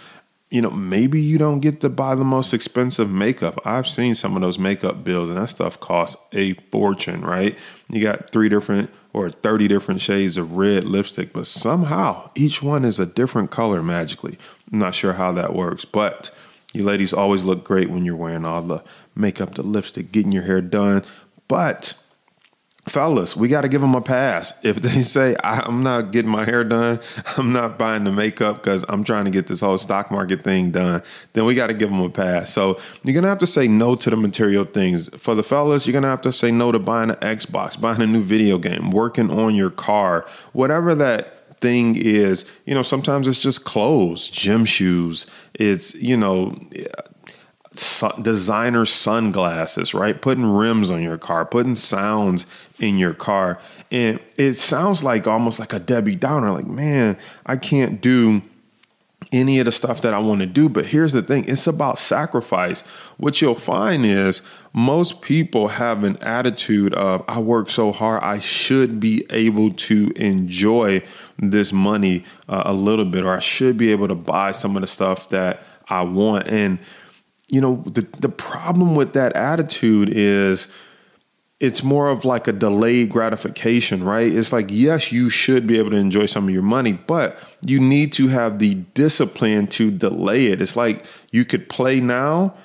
You 0.50 0.62
know, 0.62 0.69
maybe 0.69 1.19
you 1.19 1.38
don't 1.38 1.60
get 1.60 1.81
to 1.81 1.89
buy 1.89 2.15
the 2.15 2.24
most 2.24 2.53
expensive 2.53 3.10
makeup. 3.10 3.60
I've 3.65 3.88
seen 3.88 4.15
some 4.15 4.36
of 4.38 4.41
those 4.41 4.60
makeup 4.60 5.03
bills, 5.03 5.29
and 5.29 5.38
that 5.38 5.50
stuff 5.50 5.79
costs 5.79 6.15
a 6.31 6.53
fortune, 6.72 7.22
right? 7.22 7.57
You 7.89 8.01
got 8.01 8.31
three 8.31 8.48
different 8.48 8.89
or 9.12 9.27
30 9.27 9.67
different 9.67 10.01
shades 10.01 10.38
of 10.38 10.53
red 10.53 10.84
lipstick, 10.86 11.34
but 11.34 11.48
somehow 11.48 12.29
each 12.36 12.62
one 12.62 12.86
is 12.86 13.00
a 13.00 13.05
different 13.05 13.51
color 13.51 13.81
magically. 13.84 14.38
I'm 14.72 14.79
not 14.79 14.95
sure 14.95 15.13
how 15.13 15.31
that 15.34 15.53
works, 15.53 15.84
but 15.84 16.31
you 16.75 16.84
ladies 16.84 17.13
always 17.13 17.44
look 17.44 17.63
great 17.63 17.89
when 17.89 18.05
you're 18.05 18.15
wearing 18.15 18.46
all 18.46 18.62
the 18.62 18.84
makeup, 19.15 19.55
the 19.55 19.63
lipstick, 19.63 20.12
getting 20.12 20.32
your 20.32 20.44
hair 20.44 20.62
done. 20.62 21.03
But 21.48 21.96
fellas, 22.88 23.36
we 23.36 23.48
got 23.48 23.62
to 23.62 23.70
give 23.70 23.82
them 23.82 23.96
a 23.96 24.01
pass. 24.01 24.53
If 24.63 24.82
they 24.82 25.01
say, 25.03 25.36
I'm 25.44 25.84
not 25.84 26.12
getting 26.12 26.32
my 26.32 26.44
hair 26.44 26.63
done, 26.63 27.00
I'm 27.38 27.53
not 27.53 27.77
buying 27.77 28.03
the 28.03 28.12
makeup 28.12 28.58
because 28.58 28.84
I'm 28.89 29.03
trying 29.03 29.25
to 29.25 29.32
get 29.32 29.48
this 29.48 29.60
whole 29.60 29.77
stock 29.77 30.12
market 30.12 30.44
thing 30.44 30.72
done, 30.72 31.03
then 31.34 31.46
we 31.46 31.55
got 31.55 31.67
to 31.67 31.74
give 31.74 31.89
them 31.89 32.01
a 32.01 32.10
pass. 32.10 32.51
So 32.51 32.79
you're 33.03 33.13
going 33.13 33.24
to 33.24 33.29
have 33.29 33.39
to 33.39 33.48
say 33.48 33.67
no 33.67 33.96
to 33.96 34.10
the 34.10 34.17
material 34.17 34.65
things. 34.65 35.10
For 35.17 35.36
the 35.36 35.44
fellas, 35.44 35.86
you're 35.86 35.94
going 35.94 36.03
to 36.03 36.10
have 36.10 36.22
to 36.22 36.32
say 36.32 36.51
no 36.51 36.72
to 36.72 36.79
buying 36.79 37.12
an 37.12 37.17
Xbox, 37.17 37.79
buying 37.79 38.01
a 38.01 38.08
new 38.08 38.24
video 38.24 38.58
game, 38.58 38.89
working 38.89 39.32
on 39.32 39.55
your 39.55 39.70
car, 39.70 40.25
whatever 40.53 40.96
that 40.96 41.35
thing 41.65 41.95
is, 41.95 42.48
you 42.67 42.75
know, 42.75 42.84
sometimes 42.84 43.27
it's 43.27 43.39
just 43.39 43.63
clothes, 43.63 44.27
gym 44.27 44.65
shoes. 44.65 45.25
It's, 45.55 45.95
you 45.95 46.15
know, 46.15 46.55
designer 48.22 48.86
sunglasses, 48.86 49.95
right? 49.95 50.22
Putting 50.22 50.45
rims 50.45 50.91
on 50.91 51.01
your 51.01 51.17
car, 51.17 51.43
putting 51.43 51.75
sounds 51.75 52.45
in 52.79 53.00
your 53.00 53.15
car. 53.15 53.60
And 53.91 54.19
it 54.38 54.53
sounds 54.53 55.03
like 55.03 55.25
almost 55.25 55.60
like 55.60 55.74
a 55.74 55.79
Debbie 55.79 56.15
Downer, 56.15 56.51
like, 56.51 56.67
man, 56.67 57.17
I 57.48 57.57
can't 57.57 58.00
do 58.00 58.43
any 59.31 59.57
of 59.60 59.65
the 59.65 59.72
stuff 59.72 60.01
that 60.01 60.13
I 60.13 60.19
want 60.19 60.41
to 60.41 60.45
do. 60.45 60.69
But 60.69 60.86
here's 60.86 61.13
the 61.13 61.24
thing 61.24 61.45
it's 61.48 61.65
about 61.65 61.98
sacrifice. 61.98 62.81
What 63.17 63.41
you'll 63.41 63.55
find 63.55 64.05
is 64.05 64.43
most 64.72 65.22
people 65.22 65.69
have 65.69 66.03
an 66.03 66.17
attitude 66.17 66.93
of, 66.93 67.24
I 67.27 67.39
work 67.39 67.69
so 67.69 67.91
hard, 67.91 68.24
I 68.24 68.39
should 68.39 69.00
be 69.00 69.25
able 69.31 69.72
to 69.72 70.12
enjoy 70.15 71.01
this 71.38 71.74
money 71.74 72.24
uh, 72.48 72.63
a 72.65 72.74
little 72.74 73.06
bit, 73.06 73.24
or 73.24 73.36
I 73.36 73.39
should 73.39 73.77
be 73.77 73.92
able 73.92 74.08
to 74.08 74.15
buy 74.15 74.51
some 74.51 74.75
of 74.75 74.82
the 74.82 74.88
stuff 74.88 75.30
that 75.30 75.62
I 75.89 76.04
want. 76.04 76.48
And, 76.48 76.80
you 77.48 77.62
know, 77.62 77.84
the, 77.86 78.01
the 78.20 78.30
problem 78.30 78.96
with 78.96 79.13
that 79.13 79.34
attitude 79.34 80.10
is, 80.10 80.68
it's 81.62 81.84
more 81.84 82.10
of 82.10 82.25
like 82.25 82.50
a 82.50 82.51
delayed 82.51 83.10
gratification, 83.10 84.04
right? 84.04 84.32
It's 84.32 84.51
like, 84.51 84.68
yes, 84.70 85.13
you 85.13 85.30
should 85.30 85.65
be 85.65 85.77
able 85.77 85.92
to 85.92 85.96
enjoy 85.96 86.25
some 86.25 86.48
of 86.48 86.54
your 86.54 86.63
money, 86.63 86.92
but 86.92 87.38
you 87.65 87.80
need 87.80 88.12
to 88.13 88.27
have 88.27 88.60
the 88.60 88.75
discipline 88.94 89.68
to 89.68 89.89
delay 89.89 90.48
it. 90.48 90.62
It's 90.62 90.75
like 90.75 91.06
you 91.32 91.46
could 91.46 91.70
play 91.70 92.01
now 92.01 92.56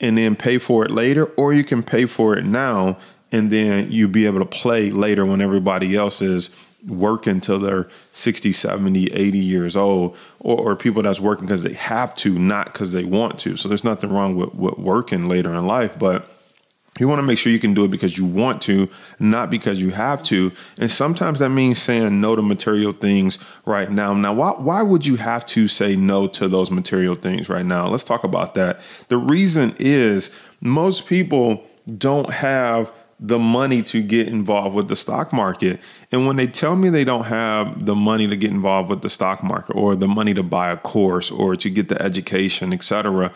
and 0.00 0.16
then 0.16 0.36
pay 0.36 0.56
for 0.56 0.86
it 0.86 0.90
later, 0.90 1.26
or 1.36 1.52
you 1.52 1.64
can 1.64 1.82
pay 1.82 2.06
for 2.06 2.34
it 2.36 2.44
now 2.44 2.96
and 3.30 3.52
then 3.52 3.92
you 3.92 4.08
be 4.08 4.24
able 4.24 4.38
to 4.38 4.46
play 4.46 4.90
later 4.90 5.26
when 5.26 5.42
everybody 5.42 5.94
else 5.94 6.22
is 6.22 6.50
working 6.86 7.40
till 7.40 7.58
they're 7.58 7.88
60, 8.12 8.52
70, 8.52 9.06
80 9.12 9.38
years 9.38 9.76
old, 9.76 10.16
or, 10.38 10.72
or 10.72 10.76
people 10.76 11.02
that's 11.02 11.20
working 11.20 11.46
because 11.46 11.62
they 11.62 11.74
have 11.74 12.14
to, 12.16 12.38
not 12.38 12.72
because 12.72 12.92
they 12.92 13.04
want 13.04 13.38
to. 13.40 13.56
So 13.56 13.68
there's 13.68 13.84
nothing 13.84 14.12
wrong 14.12 14.36
with, 14.36 14.54
with 14.54 14.78
working 14.78 15.28
later 15.28 15.54
in 15.54 15.66
life, 15.66 15.98
but 15.98 16.28
you 16.98 17.08
want 17.08 17.18
to 17.18 17.22
make 17.22 17.38
sure 17.38 17.52
you 17.52 17.60
can 17.60 17.72
do 17.72 17.84
it 17.84 17.90
because 17.90 18.18
you 18.18 18.26
want 18.26 18.60
to, 18.62 18.88
not 19.18 19.48
because 19.48 19.80
you 19.80 19.90
have 19.90 20.22
to. 20.24 20.52
And 20.76 20.90
sometimes 20.90 21.38
that 21.38 21.50
means 21.50 21.80
saying 21.80 22.20
no 22.20 22.36
to 22.36 22.42
material 22.42 22.92
things 22.92 23.38
right 23.64 23.90
now. 23.90 24.12
Now, 24.12 24.34
why, 24.34 24.50
why 24.50 24.82
would 24.82 25.06
you 25.06 25.16
have 25.16 25.46
to 25.46 25.68
say 25.68 25.96
no 25.96 26.26
to 26.28 26.48
those 26.48 26.70
material 26.70 27.14
things 27.14 27.48
right 27.48 27.64
now? 27.64 27.86
Let's 27.86 28.04
talk 28.04 28.24
about 28.24 28.54
that. 28.54 28.80
The 29.08 29.18
reason 29.18 29.74
is 29.78 30.30
most 30.60 31.06
people 31.06 31.64
don't 31.96 32.30
have 32.30 32.92
the 33.22 33.38
money 33.38 33.82
to 33.82 34.02
get 34.02 34.26
involved 34.26 34.74
with 34.74 34.88
the 34.88 34.96
stock 34.96 35.30
market. 35.32 35.78
And 36.10 36.26
when 36.26 36.36
they 36.36 36.46
tell 36.46 36.74
me 36.74 36.88
they 36.88 37.04
don't 37.04 37.24
have 37.24 37.84
the 37.84 37.94
money 37.94 38.26
to 38.26 38.34
get 38.34 38.50
involved 38.50 38.88
with 38.88 39.02
the 39.02 39.10
stock 39.10 39.44
market 39.44 39.74
or 39.74 39.94
the 39.94 40.08
money 40.08 40.32
to 40.34 40.42
buy 40.42 40.70
a 40.70 40.76
course 40.78 41.30
or 41.30 41.54
to 41.54 41.68
get 41.68 41.90
the 41.90 42.00
education, 42.00 42.72
etc., 42.72 43.32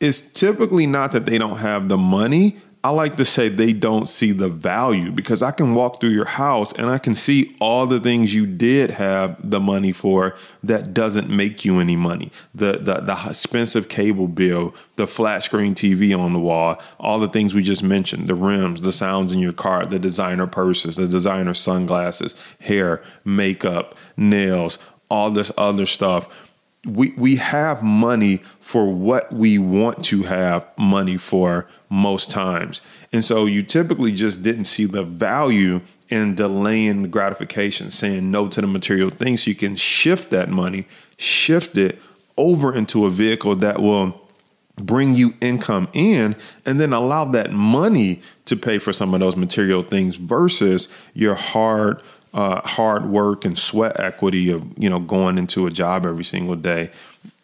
it's 0.00 0.20
typically 0.20 0.86
not 0.86 1.12
that 1.12 1.26
they 1.26 1.38
don't 1.38 1.58
have 1.58 1.88
the 1.88 1.96
money 1.96 2.58
I 2.86 2.90
like 2.90 3.16
to 3.16 3.24
say 3.24 3.48
they 3.48 3.72
don't 3.72 4.08
see 4.08 4.30
the 4.30 4.48
value 4.48 5.10
because 5.10 5.42
I 5.42 5.50
can 5.50 5.74
walk 5.74 6.00
through 6.00 6.10
your 6.10 6.24
house 6.24 6.72
and 6.74 6.88
I 6.88 6.98
can 6.98 7.16
see 7.16 7.56
all 7.60 7.84
the 7.84 7.98
things 7.98 8.32
you 8.32 8.46
did 8.46 8.92
have 8.92 9.36
the 9.42 9.58
money 9.58 9.90
for 9.90 10.36
that 10.62 10.94
doesn't 10.94 11.28
make 11.28 11.64
you 11.64 11.80
any 11.80 11.96
money. 11.96 12.30
The 12.54 12.74
the 12.74 13.00
the 13.00 13.30
expensive 13.30 13.88
cable 13.88 14.28
bill, 14.28 14.72
the 14.94 15.08
flat 15.08 15.42
screen 15.42 15.74
TV 15.74 16.16
on 16.16 16.32
the 16.32 16.38
wall, 16.38 16.80
all 17.00 17.18
the 17.18 17.26
things 17.26 17.54
we 17.54 17.62
just 17.64 17.82
mentioned, 17.82 18.28
the 18.28 18.36
rims, 18.36 18.82
the 18.82 18.92
sounds 18.92 19.32
in 19.32 19.40
your 19.40 19.52
car, 19.52 19.84
the 19.84 19.98
designer 19.98 20.46
purses, 20.46 20.94
the 20.94 21.08
designer 21.08 21.54
sunglasses, 21.54 22.36
hair, 22.60 23.02
makeup, 23.24 23.96
nails, 24.16 24.78
all 25.10 25.30
this 25.30 25.50
other 25.58 25.86
stuff 25.86 26.28
we 26.86 27.12
we 27.16 27.36
have 27.36 27.82
money 27.82 28.42
for 28.60 28.86
what 28.92 29.32
we 29.32 29.58
want 29.58 30.04
to 30.06 30.22
have 30.22 30.66
money 30.78 31.16
for 31.16 31.66
most 31.88 32.30
times. 32.30 32.80
And 33.12 33.24
so 33.24 33.46
you 33.46 33.62
typically 33.62 34.12
just 34.12 34.42
didn't 34.42 34.64
see 34.64 34.84
the 34.84 35.02
value 35.02 35.80
in 36.08 36.34
delaying 36.34 37.10
gratification, 37.10 37.90
saying 37.90 38.30
no 38.30 38.48
to 38.48 38.60
the 38.60 38.66
material 38.66 39.10
things 39.10 39.44
so 39.44 39.48
you 39.48 39.56
can 39.56 39.74
shift 39.74 40.30
that 40.30 40.48
money, 40.48 40.86
shift 41.16 41.76
it 41.76 42.00
over 42.36 42.74
into 42.74 43.04
a 43.06 43.10
vehicle 43.10 43.56
that 43.56 43.80
will 43.80 44.20
bring 44.76 45.14
you 45.14 45.34
income 45.40 45.88
in 45.94 46.36
and 46.66 46.78
then 46.78 46.92
allow 46.92 47.24
that 47.24 47.50
money 47.50 48.20
to 48.44 48.54
pay 48.54 48.78
for 48.78 48.92
some 48.92 49.14
of 49.14 49.20
those 49.20 49.34
material 49.34 49.82
things 49.82 50.16
versus 50.16 50.86
your 51.14 51.34
hard 51.34 52.02
uh, 52.36 52.60
hard 52.68 53.06
work 53.06 53.46
and 53.46 53.58
sweat 53.58 53.98
equity 53.98 54.50
of 54.50 54.62
you 54.78 54.90
know 54.90 55.00
going 55.00 55.38
into 55.38 55.66
a 55.66 55.70
job 55.70 56.04
every 56.06 56.24
single 56.24 56.54
day. 56.54 56.90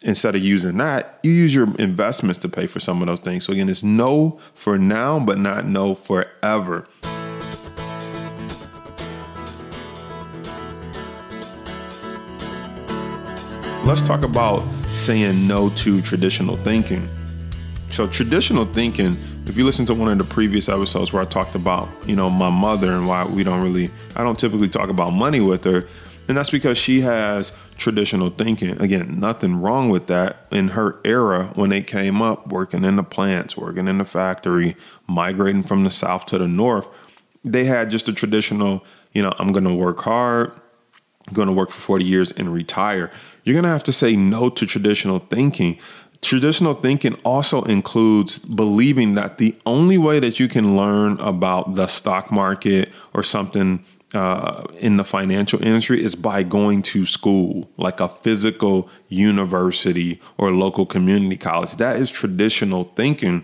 Instead 0.01 0.35
of 0.35 0.43
using 0.43 0.77
that 0.77 1.19
you 1.23 1.31
use 1.31 1.55
your 1.55 1.73
investments 1.77 2.37
to 2.37 2.47
pay 2.47 2.67
for 2.67 2.79
some 2.79 3.01
of 3.01 3.07
those 3.07 3.19
things. 3.19 3.43
So 3.43 3.53
again 3.53 3.69
it's 3.69 3.83
no 3.83 4.39
for 4.53 4.77
now 4.77 5.19
but 5.19 5.39
not 5.39 5.67
no 5.67 5.95
forever. 5.95 6.87
Let's 13.85 14.01
talk 14.01 14.23
about 14.23 14.63
saying 14.93 15.47
no 15.47 15.69
to 15.69 16.01
traditional 16.01 16.55
thinking. 16.57 17.09
So 17.89 18.07
traditional 18.07 18.65
thinking 18.65 19.17
if 19.45 19.57
you 19.57 19.65
listen 19.65 19.85
to 19.87 19.93
one 19.93 20.09
of 20.09 20.17
the 20.17 20.33
previous 20.33 20.69
episodes 20.69 21.11
where 21.11 21.21
I 21.21 21.25
talked 21.25 21.53
about, 21.53 21.89
you 22.07 22.15
know, 22.15 22.29
my 22.29 22.49
mother 22.49 22.93
and 22.93 23.07
why 23.07 23.25
we 23.25 23.43
don't 23.43 23.61
really, 23.61 23.91
I 24.15 24.23
don't 24.23 24.39
typically 24.39 24.69
talk 24.69 24.89
about 24.89 25.11
money 25.11 25.41
with 25.41 25.65
her, 25.65 25.85
and 26.27 26.37
that's 26.37 26.49
because 26.49 26.77
she 26.77 27.01
has 27.01 27.51
traditional 27.77 28.29
thinking. 28.29 28.81
Again, 28.81 29.19
nothing 29.19 29.61
wrong 29.61 29.89
with 29.89 30.07
that. 30.07 30.47
In 30.51 30.69
her 30.69 30.99
era, 31.03 31.51
when 31.55 31.69
they 31.69 31.81
came 31.81 32.21
up, 32.21 32.47
working 32.47 32.85
in 32.85 32.95
the 32.95 33.03
plants, 33.03 33.57
working 33.57 33.87
in 33.87 33.97
the 33.97 34.05
factory, 34.05 34.77
migrating 35.07 35.63
from 35.63 35.83
the 35.83 35.91
south 35.91 36.25
to 36.27 36.37
the 36.37 36.47
north, 36.47 36.87
they 37.43 37.65
had 37.65 37.89
just 37.89 38.07
a 38.07 38.13
traditional, 38.13 38.85
you 39.11 39.21
know, 39.21 39.33
I'm 39.37 39.51
going 39.51 39.65
to 39.65 39.73
work 39.73 39.99
hard, 39.99 40.53
I'm 41.27 41.33
going 41.33 41.47
to 41.47 41.53
work 41.53 41.71
for 41.71 41.81
40 41.81 42.05
years 42.05 42.31
and 42.31 42.53
retire. 42.53 43.11
You're 43.43 43.53
going 43.53 43.63
to 43.63 43.69
have 43.69 43.83
to 43.85 43.93
say 43.93 44.15
no 44.15 44.49
to 44.49 44.65
traditional 44.65 45.19
thinking 45.19 45.79
Traditional 46.23 46.73
thinking 46.73 47.15
also 47.25 47.63
includes 47.63 48.39
believing 48.39 49.15
that 49.15 49.37
the 49.37 49.55
only 49.65 49.97
way 49.97 50.19
that 50.19 50.39
you 50.39 50.47
can 50.47 50.77
learn 50.77 51.19
about 51.19 51.75
the 51.75 51.85
stock 51.87 52.31
market 52.31 52.91
or 53.13 53.23
something 53.23 53.83
uh, 54.13 54.63
in 54.79 54.97
the 54.97 55.03
financial 55.03 55.61
industry 55.61 56.03
is 56.03 56.15
by 56.15 56.43
going 56.43 56.81
to 56.83 57.05
school, 57.05 57.69
like 57.77 57.99
a 57.99 58.07
physical 58.07 58.89
university 59.09 60.21
or 60.37 60.51
local 60.51 60.85
community 60.85 61.35
college. 61.35 61.75
That 61.77 61.99
is 61.99 62.09
traditional 62.09 62.85
thinking. 62.95 63.43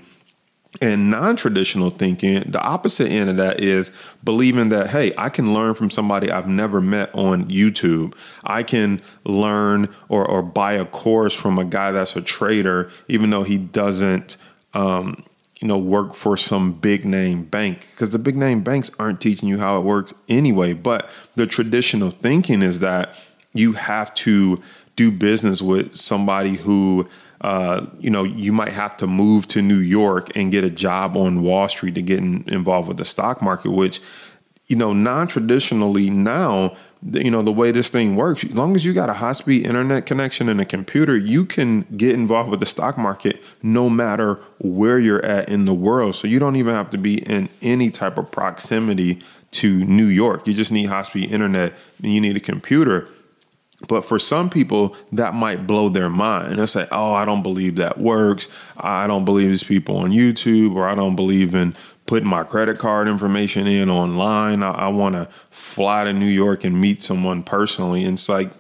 And 0.82 1.10
non 1.10 1.36
traditional 1.36 1.90
thinking, 1.90 2.44
the 2.52 2.62
opposite 2.62 3.12
end 3.12 3.30
of 3.30 3.38
that 3.38 3.60
is 3.60 3.92
believing 4.24 4.70
that, 4.70 4.92
hey, 4.92 5.12
I 5.18 5.30
can 5.30 5.52
learn 5.52 5.74
from 5.74 5.90
somebody 5.90 6.32
I've 6.32 6.48
never 6.48 6.80
met 6.80 7.10
on 7.16 7.46
YouTube. 7.46 8.14
I 8.44 8.62
can 8.62 9.02
learn 9.24 9.90
or, 10.10 10.26
or 10.26 10.44
buy 10.44 10.74
a 10.74 10.86
course 10.86 11.34
from 11.34 11.58
a 11.58 11.66
guy 11.66 11.92
that's 11.92 12.16
a 12.16 12.22
trader, 12.22 12.92
even 13.08 13.32
though 13.32 13.44
he 13.44 13.58
doesn't, 13.58 14.38
um, 14.76 15.24
you 15.60 15.68
know, 15.68 15.80
work 15.80 16.14
for 16.14 16.38
some 16.38 16.74
big 16.74 17.04
name 17.04 17.46
bank. 17.46 17.88
Because 17.92 18.12
the 18.12 18.20
big 18.20 18.38
name 18.38 18.62
banks 18.62 18.92
aren't 19.00 19.20
teaching 19.20 19.50
you 19.50 19.58
how 19.58 19.80
it 19.80 19.82
works 19.82 20.14
anyway. 20.30 20.74
But 20.74 21.10
the 21.36 21.48
traditional 21.48 22.12
thinking 22.12 22.62
is 22.62 22.80
that 22.80 23.16
you 23.54 23.74
have 23.74 24.14
to 24.14 24.62
do 24.96 25.10
business 25.10 25.64
with 25.64 25.96
somebody 25.96 26.56
who 26.56 27.10
uh, 27.42 27.86
you 28.00 28.10
know, 28.10 28.24
you 28.24 28.52
might 28.52 28.74
have 28.74 28.98
to 28.98 29.08
move 29.08 29.48
to 29.48 29.62
New 29.62 29.78
York 29.78 30.30
and 30.36 30.52
get 30.52 30.64
a 30.64 30.70
job 30.70 31.16
on 31.16 31.42
Wall 31.42 31.70
Street 31.70 31.96
to 31.96 32.02
get 32.02 32.20
in, 32.20 32.44
involved 32.48 32.88
with 32.88 32.98
the 32.98 33.06
stock 33.06 33.42
market, 33.42 33.72
which, 33.72 34.02
you 34.68 34.76
know, 34.76 34.92
non 34.92 35.28
traditionally 35.28 36.10
now, 36.10 36.76
you 37.12 37.32
know, 37.32 37.42
the 37.42 37.52
way 37.52 37.72
this 37.72 37.88
thing 37.88 38.18
works, 38.18 38.44
as 38.44 38.52
long 38.52 38.76
as 38.76 38.84
you 38.84 38.94
got 38.94 39.10
a 39.10 39.14
high 39.14 39.32
speed 39.32 39.66
internet 39.66 40.06
connection 40.06 40.50
and 40.50 40.60
a 40.60 40.66
computer, 40.66 41.16
you 41.16 41.46
can 41.46 41.82
get 41.96 42.14
involved 42.14 42.50
with 42.50 42.60
the 42.60 42.66
stock 42.66 42.98
market 42.98 43.42
no 43.64 43.90
matter 43.90 44.36
where 44.60 45.00
you're 45.00 45.26
at 45.26 45.48
in 45.48 45.64
the 45.64 45.74
world. 45.74 46.16
So 46.16 46.28
you 46.28 46.40
don't 46.40 46.58
even 46.58 46.74
have 46.74 46.90
to 46.90 46.98
be 46.98 47.20
in 47.24 47.48
any 47.62 47.90
type 47.90 48.18
of 48.18 48.32
proximity 48.32 49.22
to 49.52 49.86
New 49.86 50.06
York. 50.06 50.46
You 50.46 50.54
just 50.54 50.74
need 50.74 50.86
high 50.88 51.04
speed 51.04 51.32
internet 51.32 51.74
and 52.04 52.14
you 52.14 52.20
need 52.20 52.36
a 52.36 52.42
computer 52.42 53.08
but 53.88 54.04
for 54.04 54.20
some 54.20 54.50
people, 54.50 54.96
that 55.12 55.34
might 55.34 55.66
blow 55.66 55.90
their 55.90 56.10
mind. 56.10 56.60
They'll 56.60 56.68
say, 56.68 56.88
Oh, 56.92 57.14
I 57.14 57.26
don't 57.26 57.44
believe 57.44 57.78
that 57.78 57.98
works. 57.98 58.48
I 58.78 59.08
don't 59.08 59.26
believe 59.26 59.50
these 59.50 59.64
people 59.64 59.98
on 59.98 60.12
YouTube, 60.12 60.76
or 60.76 60.88
I 60.88 60.96
don't 60.96 61.16
believe 61.16 61.56
in 61.56 61.76
putting 62.06 62.28
my 62.28 62.44
credit 62.44 62.80
card 62.80 63.08
information 63.08 63.68
in 63.68 63.90
online. 63.90 64.64
I, 64.64 64.72
I 64.72 64.88
want 64.88 65.16
to 65.16 65.30
fly 65.52 66.04
to 66.04 66.12
New 66.12 66.26
York 66.26 66.64
and 66.64 66.82
meet 66.82 67.04
someone 67.04 67.44
personally. 67.44 68.04
And 68.04 68.18
it's 68.18 68.28
like, 68.28 68.52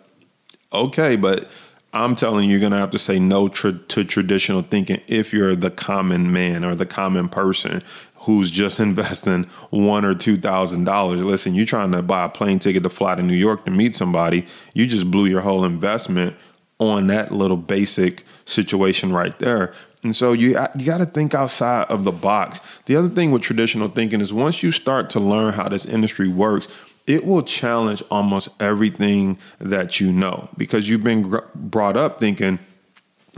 okay, 0.71 1.15
but 1.15 1.49
I'm 1.91 2.15
telling 2.15 2.45
you, 2.45 2.51
you're 2.51 2.59
going 2.59 2.73
to 2.73 2.77
have 2.77 2.91
to 2.91 2.99
say 2.99 3.17
no 3.17 3.47
to 3.47 3.73
traditional 3.73 4.61
thinking 4.61 5.01
if 5.07 5.33
you're 5.33 5.55
the 5.55 5.71
common 5.71 6.31
man 6.31 6.63
or 6.63 6.75
the 6.75 6.85
common 6.85 7.27
person 7.27 7.81
who's 8.21 8.51
just 8.51 8.79
investing 8.79 9.45
one 9.69 10.05
or 10.05 10.15
two 10.15 10.37
thousand 10.37 10.83
dollars. 10.83 11.21
Listen, 11.21 11.53
you're 11.53 11.65
trying 11.65 11.91
to 11.91 12.01
buy 12.01 12.25
a 12.25 12.29
plane 12.29 12.59
ticket 12.59 12.83
to 12.83 12.89
fly 12.89 13.15
to 13.15 13.21
New 13.21 13.33
York 13.33 13.65
to 13.65 13.71
meet 13.71 13.95
somebody. 13.95 14.45
You 14.73 14.87
just 14.87 15.09
blew 15.09 15.25
your 15.25 15.41
whole 15.41 15.65
investment 15.65 16.35
on 16.79 17.07
that 17.07 17.31
little 17.31 17.57
basic 17.57 18.25
situation 18.45 19.11
right 19.11 19.37
there. 19.39 19.73
And 20.03 20.15
so 20.15 20.31
you 20.31 20.57
uh, 20.57 20.67
you 20.77 20.85
got 20.85 20.99
to 20.99 21.05
think 21.05 21.33
outside 21.33 21.87
of 21.89 22.03
the 22.05 22.11
box. 22.11 22.61
The 22.85 22.95
other 22.95 23.09
thing 23.09 23.31
with 23.31 23.41
traditional 23.41 23.89
thinking 23.89 24.21
is 24.21 24.31
once 24.31 24.63
you 24.63 24.71
start 24.71 25.09
to 25.11 25.19
learn 25.19 25.53
how 25.53 25.67
this 25.67 25.85
industry 25.85 26.29
works, 26.29 26.69
it 27.05 27.25
will 27.25 27.41
challenge 27.41 28.01
almost 28.09 28.61
everything 28.61 29.37
that 29.59 29.99
you 29.99 30.13
know 30.13 30.47
because 30.57 30.87
you've 30.87 31.03
been 31.03 31.23
gr- 31.23 31.39
brought 31.53 31.97
up 31.97 32.19
thinking 32.19 32.59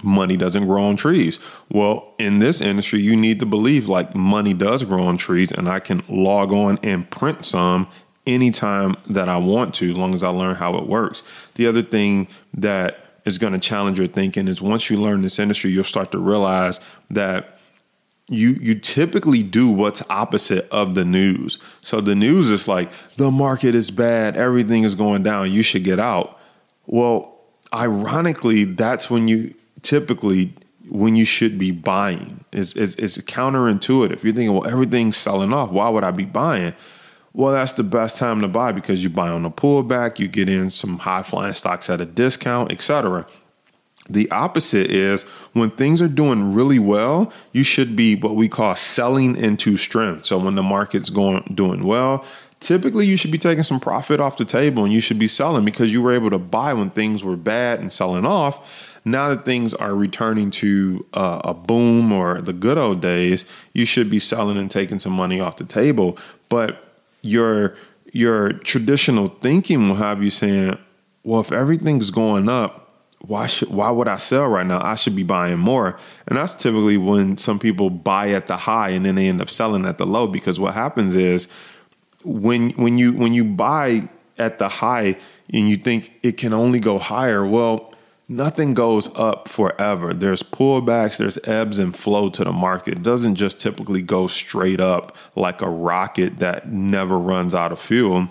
money 0.03 0.38
doesn't 0.38 0.65
grow 0.65 0.84
on 0.84 0.96
trees. 0.96 1.39
Well, 1.70 2.13
in 2.17 2.39
this 2.39 2.62
industry, 2.62 3.00
you 3.01 3.15
need 3.15 3.39
to 3.39 3.46
believe 3.46 3.88
like 3.88 4.15
money 4.15 4.53
does 4.53 4.84
grow 4.84 5.03
on 5.03 5.17
trees 5.17 5.51
and 5.51 5.67
I 5.67 5.79
can 5.79 6.03
log 6.08 6.51
on 6.51 6.77
and 6.84 7.10
print 7.10 7.46
some 7.46 7.88
anytime 8.27 8.96
that 9.08 9.29
I 9.29 9.38
want 9.38 9.74
to, 9.75 9.91
as 9.91 9.98
long 9.98 10.13
as 10.13 10.24
I 10.24 10.29
learn 10.29 10.55
how 10.55 10.75
it 10.77 10.88
works. 10.88 11.24
The 11.55 11.67
other 11.67 11.81
thing 11.81 12.27
that 12.53 13.00
is 13.25 13.38
going 13.38 13.53
to 13.53 13.60
challenge 13.60 14.00
your 14.00 14.08
thinking 14.08 14.48
is 14.48 14.62
once 14.62 14.89
you 14.89 14.98
learn 14.98 15.22
this 15.22 15.39
industry, 15.39 15.72
you'll 15.72 15.84
start 15.84 16.12
to 16.12 16.20
realize 16.20 16.79
that 17.10 17.60
you 18.27 18.51
you 18.62 18.75
typically 18.75 19.43
do 19.43 19.70
what's 19.70 20.01
opposite 20.10 20.67
of 20.70 20.96
the 20.96 21.03
news. 21.03 21.58
So 21.81 22.00
the 22.00 22.15
news 22.15 22.50
is 22.50 22.67
like 22.67 22.89
the 23.17 23.29
market 23.29 23.75
is 23.75 23.91
bad, 23.91 24.38
everything 24.38 24.84
is 24.84 24.96
going 24.96 25.24
down, 25.24 25.51
you 25.51 25.62
should 25.62 25.84
get 25.84 26.00
out. 26.00 26.39
Well, 26.88 27.39
ironically, 27.74 28.63
that's 28.63 29.10
when 29.10 29.27
you 29.27 29.53
typically 29.82 30.54
when 30.90 31.16
you 31.16 31.26
should 31.26 31.58
be 31.58 31.72
buying. 31.72 32.44
It's, 32.52 32.74
it's, 32.76 32.96
it's 32.96 33.18
counterintuitive. 33.20 34.24
You're 34.24 34.34
thinking, 34.34 34.54
well, 34.54 34.68
everything's 34.68 35.18
selling 35.18 35.54
off. 35.54 35.72
Why 35.72 35.90
would 35.90 36.04
I 36.04 36.12
be 36.12 36.26
buying? 36.26 36.74
Well, 37.34 37.54
that's 37.54 37.72
the 37.74 37.84
best 37.84 38.18
time 38.18 38.42
to 38.42 38.48
buy 38.48 38.74
because 38.74 39.04
you 39.04 39.10
buy 39.10 39.30
on 39.30 39.46
a 39.46 39.50
pullback, 39.50 40.20
you 40.20 40.28
get 40.28 40.50
in 40.50 40.70
some 40.70 41.00
high 41.00 41.24
flying 41.24 41.54
stocks 41.54 41.90
at 41.90 42.02
a 42.02 42.06
discount, 42.06 42.72
etc. 42.72 43.26
The 44.10 44.30
opposite 44.32 44.90
is 44.90 45.24
when 45.54 45.72
things 45.72 46.02
are 46.02 46.10
doing 46.10 46.54
really 46.54 46.80
well, 46.80 47.32
you 47.54 47.64
should 47.64 47.96
be 47.96 48.16
what 48.16 48.36
we 48.36 48.50
call 48.50 48.76
selling 48.76 49.38
into 49.38 49.78
strength. 49.78 50.26
So 50.26 50.38
when 50.38 50.56
the 50.56 50.64
market's 50.64 51.10
going 51.10 51.44
doing 51.56 51.84
well, 51.84 52.26
typically 52.62 53.08
you 53.08 53.18
should 53.18 53.32
be 53.32 53.38
taking 53.38 53.63
some 53.63 53.80
profit 53.80 54.20
off 54.20 54.38
the 54.38 54.46
table 54.46 54.86
and 54.86 54.94
you 54.94 55.01
should 55.01 55.20
be 55.20 55.27
selling 55.27 55.65
because 55.65 55.91
you 55.91 56.01
were 56.01 56.13
able 56.13 56.30
to 56.30 56.39
buy 56.39 56.74
when 56.74 56.91
things 56.91 57.24
were 57.24 57.36
bad 57.36 57.80
and 57.80 57.91
selling 57.91 58.25
off. 58.25 58.88
Now 59.03 59.30
that 59.30 59.46
things 59.46 59.74
are 59.74 59.96
returning 59.96 60.51
to 60.51 61.06
uh, 61.13 61.41
a 61.44 61.56
boom 61.56 62.12
or 62.12 62.39
the 62.39 62.53
good 62.53 62.77
old 62.77 63.01
days, 63.01 63.46
you 63.74 63.84
should 63.84 64.12
be 64.12 64.20
selling 64.20 64.58
and 64.58 64.70
taking 64.70 65.00
some 65.00 65.12
money 65.12 65.41
off 65.41 65.58
the 65.58 65.65
table. 65.65 66.18
But 66.48 66.96
your 67.22 67.75
your 68.13 68.53
traditional 68.53 69.30
thinking 69.30 69.89
will 69.89 69.96
have 69.96 70.22
you 70.22 70.30
saying, 70.30 70.77
"Well, 71.24 71.41
if 71.41 71.51
everything's 71.51 72.12
going 72.12 72.48
up, 72.48 72.82
why 73.25 73.48
should 73.48 73.70
why 73.70 73.89
would 73.89 74.08
I 74.08 74.18
sell 74.18 74.48
right 74.48 74.65
now? 74.65 74.84
I 74.84 74.96
should 74.96 75.15
be 75.15 75.24
buying 75.24 75.58
more. 75.58 75.98
And 76.27 76.38
that's 76.38 76.53
typically 76.53 76.98
when 76.98 77.38
some 77.38 77.58
people 77.58 77.89
buy 77.89 78.30
at 78.30 78.46
the 78.46 78.58
high 78.58 78.89
and 78.89 79.06
then 79.06 79.15
they 79.15 79.27
end 79.27 79.41
up 79.41 79.50
selling 79.50 79.86
at 79.86 79.98
the 79.98 80.06
low 80.06 80.27
because 80.27 80.60
what 80.60 80.75
happens 80.75 81.15
is 81.15 81.48
when 82.24 82.72
when 82.72 82.98
you 82.98 83.13
when 83.13 83.34
you 83.34 83.44
buy 83.44 84.10
at 84.38 84.60
the 84.60 84.68
high 84.68 85.18
and 85.54 85.70
you 85.70 85.78
think 85.78 86.13
it 86.24 86.38
can 86.38 86.54
only 86.54 86.80
go 86.80 86.98
higher, 86.98 87.46
well, 87.46 87.94
nothing 88.28 88.74
goes 88.74 89.13
up 89.16 89.48
forever. 89.48 90.13
There's 90.13 90.42
pullbacks, 90.42 91.18
there's 91.18 91.38
ebbs 91.44 91.78
and 91.78 91.96
flow 91.96 92.30
to 92.30 92.44
the 92.44 92.51
market. 92.51 92.94
It 92.94 93.04
doesn't 93.04 93.36
just 93.36 93.60
typically 93.60 94.01
go 94.01 94.28
straight 94.28 94.80
up 94.80 95.16
like 95.36 95.62
a 95.62 95.70
rocket 95.70 96.40
that 96.40 96.72
never 96.72 97.20
runs 97.20 97.54
out 97.54 97.72
of 97.72 97.80
fuel. 97.80 98.30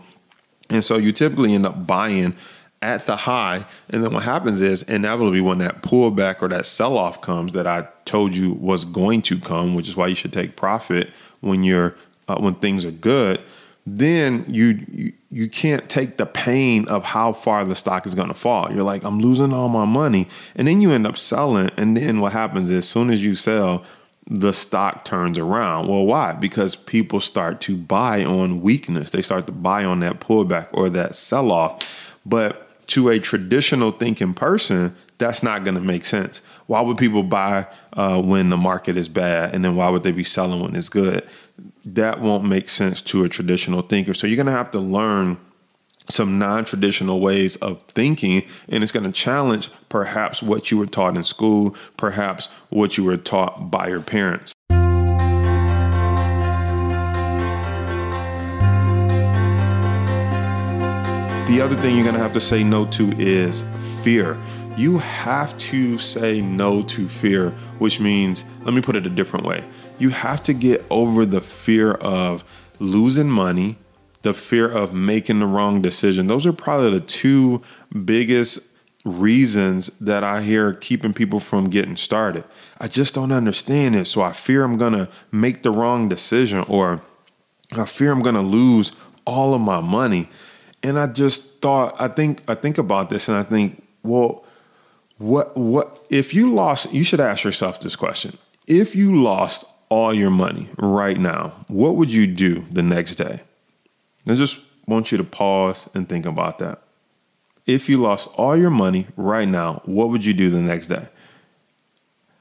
And 0.69 0.85
so 0.85 0.97
you 0.97 1.13
typically 1.13 1.55
end 1.55 1.67
up 1.67 1.87
buying 1.87 2.37
at 2.83 3.07
the 3.07 3.17
high. 3.17 3.67
And 3.91 4.03
then 4.03 4.13
what 4.13 4.23
happens 4.23 4.61
is 4.61 4.83
inevitably 4.83 5.41
when 5.41 5.59
that 5.59 5.83
pullback 5.83 6.41
or 6.41 6.49
that 6.49 6.65
sell 6.65 6.97
off 6.97 7.21
comes 7.21 7.53
that 7.53 7.67
I 7.67 7.89
told 8.05 8.35
you 8.35 8.53
was 8.55 8.85
going 8.85 9.23
to 9.23 9.39
come, 9.39 9.75
which 9.75 9.89
is 9.89 9.97
why 9.97 10.07
you 10.07 10.15
should 10.15 10.33
take 10.33 10.57
profit 10.57 11.11
when 11.41 11.63
you're 11.63 11.95
uh, 12.29 12.37
when 12.39 12.55
things 12.55 12.85
are 12.85 12.91
good. 12.91 13.43
Then 13.97 14.45
you, 14.49 14.87
you 14.91 15.13
you 15.31 15.49
can't 15.49 15.89
take 15.89 16.17
the 16.17 16.27
pain 16.27 16.87
of 16.89 17.05
how 17.05 17.33
far 17.33 17.65
the 17.65 17.77
stock 17.77 18.05
is 18.05 18.15
going 18.15 18.29
to 18.29 18.35
fall. 18.35 18.73
You're 18.73 18.83
like, 18.83 19.05
I'm 19.05 19.21
losing 19.21 19.53
all 19.53 19.69
my 19.69 19.85
money, 19.85 20.29
and 20.57 20.67
then 20.67 20.83
you 20.83 20.91
end 20.91 21.07
up 21.07 21.17
selling. 21.17 21.71
And 21.77 21.97
then 21.97 22.21
what 22.21 22.33
happens 22.33 22.69
is, 22.69 22.79
as 22.79 22.89
soon 22.89 23.11
as 23.11 23.25
you 23.25 23.35
sell, 23.35 23.85
the 24.27 24.53
stock 24.53 25.05
turns 25.05 25.39
around. 25.39 25.89
Well, 25.89 26.05
why? 26.05 26.33
Because 26.33 26.75
people 26.77 27.21
start 27.21 27.61
to 27.63 27.77
buy 27.77 28.25
on 28.25 28.61
weakness. 28.61 29.11
They 29.11 29.23
start 29.23 29.47
to 29.47 29.53
buy 29.53 29.85
on 29.85 30.01
that 30.01 30.21
pullback 30.21 30.69
or 30.73 30.91
that 30.91 31.17
sell 31.17 31.51
off. 31.51 31.83
But 32.27 32.87
to 32.89 33.09
a 33.09 33.19
traditional 33.19 33.93
thinking 33.93 34.35
person, 34.35 34.97
that's 35.19 35.43
not 35.43 35.65
going 35.65 35.75
to 35.77 35.81
make 35.81 36.05
sense. 36.05 36.43
Why 36.71 36.81
would 36.83 36.99
people 36.99 37.25
buy 37.25 37.67
uh, 37.95 38.23
when 38.23 38.51
the 38.51 38.57
market 38.57 38.97
is 38.97 39.09
bad, 39.09 39.53
and 39.53 39.65
then 39.65 39.75
why 39.75 39.89
would 39.89 40.05
they 40.05 40.13
be 40.13 40.23
selling 40.23 40.61
when 40.61 40.77
it's 40.77 40.89
good? 40.89 41.29
That 41.85 42.21
won't 42.21 42.45
make 42.45 42.69
sense 42.69 43.03
to 43.11 43.25
a 43.25 43.29
traditional 43.29 43.83
thinker. 43.83 44.15
So 44.15 44.29
you're 44.29 44.37
going 44.37 44.47
to 44.47 44.53
have 44.53 44.71
to 44.71 44.79
learn 44.79 45.37
some 46.09 46.39
non-traditional 46.39 47.19
ways 47.19 47.57
of 47.57 47.83
thinking 47.89 48.45
and 48.69 48.85
it's 48.85 48.93
going 48.93 49.05
to 49.05 49.11
challenge 49.11 49.69
perhaps 49.89 50.45
what 50.45 50.71
you 50.71 50.79
were 50.79 50.87
taught 50.87 51.17
in 51.17 51.23
school 51.23 51.77
perhaps 51.97 52.47
what 52.69 52.97
you 52.97 53.05
were 53.05 53.17
taught 53.17 53.71
by 53.71 53.87
your 53.87 54.01
parents 54.01 54.53
The 61.47 61.61
other 61.61 61.77
thing 61.77 61.95
you're 61.95 62.05
going 62.05 62.15
to 62.15 62.21
have 62.21 62.33
to 62.33 62.41
say 62.41 62.65
no 62.65 62.87
to 62.87 63.11
is 63.21 63.65
fear. 64.03 64.41
You 64.77 64.99
have 64.99 65.57
to 65.59 65.99
say 65.99 66.41
no 66.41 66.83
to 66.83 67.09
fear, 67.09 67.51
which 67.79 68.01
means, 68.01 68.45
let 68.63 68.75
me 68.75 68.81
put 68.81 68.97
it 68.97 69.07
a 69.07 69.11
different 69.11 69.45
way. 69.45 69.65
You 69.99 70.11
have 70.11 70.43
to 70.45 70.53
get 70.55 70.85
over 70.91 71.27
the 71.27 71.41
fear 71.41 71.93
of 71.93 72.45
losing 72.79 73.29
money, 73.29 73.77
the 74.23 74.33
fear 74.33 74.71
of 74.71 74.95
making 74.95 75.41
the 75.41 75.47
wrong 75.47 75.83
decision. 75.83 76.27
Those 76.27 76.47
are 76.47 76.53
probably 76.53 76.91
the 76.91 77.05
two 77.05 77.63
biggest 78.05 78.61
reasons 79.05 79.87
that 79.99 80.25
I 80.25 80.43
hear 80.43 80.73
keeping 80.75 81.13
people 81.13 81.41
from 81.41 81.71
getting 81.71 81.97
started. 81.97 82.45
I 82.79 82.89
just 82.89 83.15
don't 83.15 83.33
understand 83.33 83.97
it. 83.97 84.07
So 84.07 84.23
I 84.23 84.33
fear 84.33 84.65
I'm 84.65 84.77
going 84.77 84.93
to 84.93 85.09
make 85.33 85.63
the 85.63 85.71
wrong 85.71 86.09
decision 86.09 86.65
or 86.69 87.03
I 87.73 87.87
fear 87.87 88.13
I'm 88.13 88.23
going 88.23 88.35
to 88.35 88.41
lose 88.41 88.93
all 89.27 89.55
of 89.55 89.61
my 89.61 89.81
money 89.81 90.29
and 90.83 90.99
I 90.99 91.07
just 91.07 91.61
thought 91.61 91.95
I 92.01 92.09
think 92.09 92.43
I 92.49 92.55
think 92.55 92.79
about 92.79 93.11
this 93.11 93.29
and 93.29 93.37
I 93.37 93.43
think, 93.43 93.83
well, 94.03 94.45
what 95.21 95.55
what 95.55 96.03
if 96.09 96.33
you 96.33 96.55
lost 96.55 96.91
you 96.95 97.05
should 97.05 97.21
ask 97.21 97.45
yourself 97.45 97.81
this 97.81 97.95
question. 97.95 98.39
If 98.67 98.97
you 98.97 99.23
lost 99.23 99.67
all 99.91 100.15
your 100.15 100.31
money 100.31 100.71
right 100.79 101.19
now, 101.19 101.65
what 101.69 101.97
would 101.97 102.11
you 102.11 102.27
do 102.27 102.65
the 102.71 102.83
next 102.83 103.17
day? 103.17 103.43
I 104.27 104.35
just 104.35 104.61
want 104.87 105.13
you 105.13 105.19
to 105.19 105.25
pause 105.25 105.91
and 105.93 106.09
think 106.09 106.25
about 106.25 106.59
that. 106.61 106.81
If 107.67 107.89
you 107.89 107.99
lost 107.99 108.29
all 108.35 108.57
your 108.57 108.71
money 108.71 109.09
right 109.17 109.47
now, 109.47 109.83
what 109.85 110.09
would 110.09 110.25
you 110.25 110.33
do 110.33 110.49
the 110.49 110.61
next 110.61 110.89
day? 110.89 111.07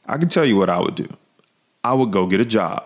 I 0.05 0.17
can 0.17 0.29
tell 0.29 0.45
you 0.45 0.55
what 0.55 0.69
I 0.69 0.79
would 0.79 0.95
do. 0.95 1.07
I 1.83 1.93
would 1.93 2.11
go 2.11 2.27
get 2.27 2.39
a 2.39 2.45
job. 2.45 2.83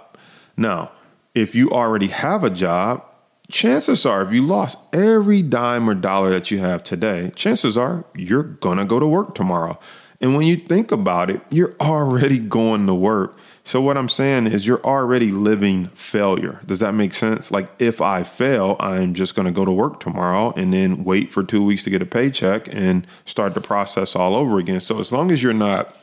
Now, 0.58 0.91
if 1.36 1.53
you 1.53 1.69
already 1.69 2.08
have 2.08 2.43
a 2.43 2.49
job, 2.49 3.06
chances 3.54 4.04
are, 4.06 4.24
if 4.24 4.34
you 4.34 4.42
lost 4.42 4.80
every 4.94 5.42
dime 5.42 5.88
or 5.89 5.94
dollar 5.94 6.32
that 6.32 6.50
you 6.50 6.58
have 6.58 6.84
today, 6.84 7.32
chances 7.36 7.78
are 7.78 8.04
you're 8.16 8.44
to 8.44 8.86
go 8.86 9.00
to 9.00 9.06
work 9.08 9.36
tomorrow. 9.36 9.80
And 10.20 10.36
when 10.36 10.48
you 10.48 10.58
think 10.58 10.92
about 10.92 11.30
it, 11.30 11.42
you're 11.50 11.76
already 11.80 12.39
going 12.39 12.88
to 12.88 12.96
work. 12.96 13.38
So, 13.66 13.80
what 13.80 13.98
I'm 13.98 14.10
saying 14.10 14.48
is, 14.48 14.68
you're 14.68 14.84
already 14.84 15.32
living 15.32 15.88
failure. 15.89 16.60
Does 16.66 16.80
that 16.80 16.94
make 16.94 17.13
sense? 17.13 17.50
Like, 17.50 17.70
if 17.80 18.02
I 18.02 18.24
fail, 18.24 18.76
I'm 18.80 19.13
just 19.13 19.36
going 19.36 19.46
to 19.46 19.54
go 19.54 19.63
to 19.63 19.72
work 19.72 20.02
tomorrow 20.02 20.54
and 20.58 20.74
then 20.74 21.06
wait 21.06 21.30
for 21.30 21.44
two 21.44 21.63
weeks 21.63 21.86
to 21.86 21.89
get 21.89 22.02
a 22.02 22.06
paycheck 22.06 22.68
and 22.74 23.08
start 23.24 23.54
the 23.54 23.62
process 23.62 24.18
all 24.18 24.36
over 24.36 24.58
again. 24.58 24.82
So, 24.82 25.00
as 25.00 25.13
long 25.13 25.32
as 25.32 25.44
you're 25.44 25.54
not 25.54 25.96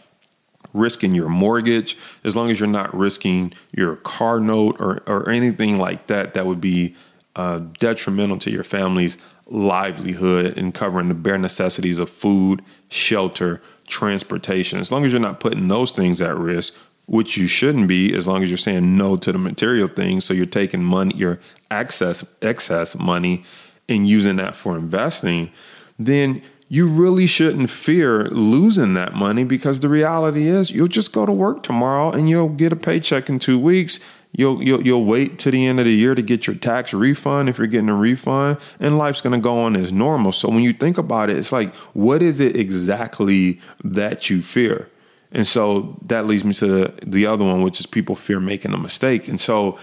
risking 0.73 1.15
your 1.15 1.29
mortgage, 1.29 1.99
as 2.25 2.35
long 2.35 2.51
as 2.51 2.61
you're 2.61 2.69
not 2.69 2.95
risking 2.95 3.53
your 3.73 3.97
car 3.97 4.41
note 4.41 4.77
or, 4.81 5.03
or 5.07 5.29
anything 5.29 5.79
like 5.79 6.07
that, 6.07 6.33
that 6.35 6.47
would 6.47 6.61
be 6.61 6.95
uh, 7.37 7.61
detrimental 7.79 8.39
to 8.39 8.51
your 8.51 8.65
family's 8.65 9.17
livelihood 9.47 10.57
and 10.57 10.75
covering 10.75 11.09
the 11.09 11.15
bare 11.15 11.39
necessities 11.39 11.99
of 11.99 12.09
food, 12.09 12.63
shelter, 12.89 13.61
transportation. 13.87 14.79
As 14.79 14.93
long 14.93 15.05
as 15.05 15.13
you're 15.13 15.21
not 15.21 15.41
putting 15.41 15.69
those 15.69 15.93
things 15.93 16.21
at 16.21 16.37
risk, 16.37 16.75
which 17.07 17.37
you 17.37 17.49
shouldn't 17.49 17.89
be, 17.89 18.15
as 18.15 18.29
long 18.29 18.43
as 18.43 18.51
you're 18.51 18.57
saying 18.57 18.97
no 18.97 19.17
to 19.17 19.33
the 19.33 19.39
material 19.39 19.89
things, 19.89 20.25
so 20.25 20.33
you're 20.33 20.47
taking 20.47 20.83
money, 20.83 21.15
your 21.17 21.41
excess 21.71 22.25
excess 22.41 22.95
money, 22.95 23.43
and 23.89 24.09
using 24.09 24.37
that 24.37 24.55
for 24.55 24.77
investing, 24.77 25.51
then 25.99 26.41
you 26.69 26.87
really 26.87 27.27
shouldn't 27.27 27.69
fear 27.69 28.29
losing 28.29 28.95
that 28.95 29.13
money 29.13 29.43
because 29.43 29.81
the 29.81 29.89
reality 29.89 30.47
is 30.47 30.71
you'll 30.71 30.87
just 30.87 31.13
go 31.13 31.27
to 31.27 31.33
work 31.33 31.65
tomorrow 31.65 32.13
and 32.13 32.31
you'll 32.31 32.49
get 32.49 32.73
a 32.73 32.77
paycheck 32.77 33.29
in 33.29 33.41
two 33.41 33.59
weeks 33.59 33.99
You'll, 34.33 34.63
you'll 34.63 34.87
you'll 34.87 35.05
wait 35.05 35.41
to 35.41 35.51
the 35.51 35.67
end 35.67 35.81
of 35.81 35.87
the 35.87 35.93
year 35.93 36.15
to 36.15 36.23
get 36.23 36.47
your 36.47 36.55
tax 36.55 36.95
refund 36.95 37.49
if 37.49 37.59
you're 37.59 37.67
getting 37.67 37.89
a 37.89 37.95
refund, 37.95 38.59
and 38.79 38.97
life's 38.97 39.21
gonna 39.21 39.41
go 39.41 39.59
on 39.59 39.77
as 39.77 39.93
normal. 39.93 40.31
So 40.31 40.49
when 40.49 40.63
you 40.63 40.73
think 40.73 40.99
about 40.99 41.31
it, 41.31 41.37
it's 41.37 41.51
like, 41.51 41.75
what 41.95 42.23
is 42.23 42.39
it 42.39 42.57
exactly 42.57 43.61
that 43.83 44.31
you 44.31 44.41
fear? 44.41 44.89
And 45.33 45.47
so 45.47 45.97
that 46.07 46.27
leads 46.27 46.45
me 46.45 46.53
to 46.55 46.67
the, 46.67 46.95
the 47.07 47.27
other 47.27 47.45
one, 47.45 47.63
which 47.63 47.81
is 47.81 47.87
people 47.87 48.15
fear 48.15 48.41
making 48.41 48.73
a 48.73 48.79
mistake. 48.79 49.29
And 49.29 49.41
so, 49.41 49.79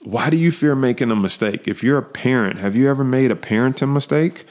why 0.00 0.30
do 0.30 0.36
you 0.36 0.52
fear 0.52 0.74
making 0.74 1.10
a 1.10 1.16
mistake? 1.16 1.68
If 1.68 1.82
you're 1.82 1.98
a 1.98 2.02
parent, 2.02 2.58
have 2.58 2.74
you 2.74 2.90
ever 2.90 3.04
made 3.04 3.30
a 3.30 3.36
parenting 3.36 3.92
mistake? 3.92 4.44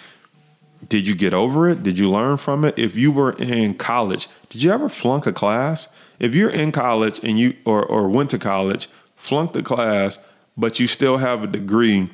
Did 0.88 1.08
you 1.08 1.16
get 1.16 1.34
over 1.34 1.68
it? 1.68 1.84
Did 1.84 2.00
you 2.00 2.10
learn 2.10 2.38
from 2.38 2.66
it? 2.66 2.78
If 2.80 2.96
you 2.96 3.12
were 3.12 3.34
in 3.34 3.76
college, 3.76 4.30
did 4.50 4.64
you 4.64 4.72
ever 4.72 4.90
flunk 4.90 5.28
a 5.28 5.34
class? 5.34 5.90
If 6.20 6.34
you're 6.34 6.50
in 6.50 6.72
college 6.72 7.20
and 7.24 7.40
you 7.40 7.56
or, 7.66 7.86
or 7.86 8.08
went 8.08 8.30
to 8.32 8.40
college 8.40 8.88
flunk 9.22 9.54
the 9.54 9.62
class, 9.62 10.18
but 10.58 10.80
you 10.80 10.88
still 10.88 11.18
have 11.18 11.44
a 11.44 11.48
degree, 11.48 12.10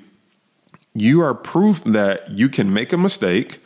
you 0.94 1.22
are 1.22 1.34
proof 1.34 1.82
that 1.86 2.30
you 2.32 2.50
can 2.50 2.74
make 2.74 2.92
a 2.92 2.98
mistake, 2.98 3.60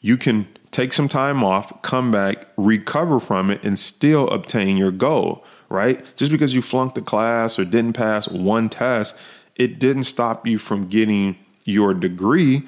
you 0.00 0.16
can 0.16 0.46
take 0.70 0.92
some 0.92 1.08
time 1.08 1.42
off, 1.42 1.82
come 1.82 2.12
back, 2.12 2.46
recover 2.56 3.18
from 3.18 3.50
it, 3.50 3.60
and 3.64 3.76
still 3.76 4.28
obtain 4.28 4.76
your 4.76 4.92
goal, 4.92 5.44
right? 5.68 6.00
Just 6.14 6.30
because 6.30 6.54
you 6.54 6.62
flunked 6.62 6.94
the 6.94 7.02
class 7.02 7.58
or 7.58 7.64
didn't 7.64 7.94
pass 7.94 8.28
one 8.28 8.68
test, 8.68 9.18
it 9.56 9.80
didn't 9.80 10.04
stop 10.04 10.46
you 10.46 10.56
from 10.56 10.86
getting 10.86 11.36
your 11.64 11.92
degree. 11.92 12.62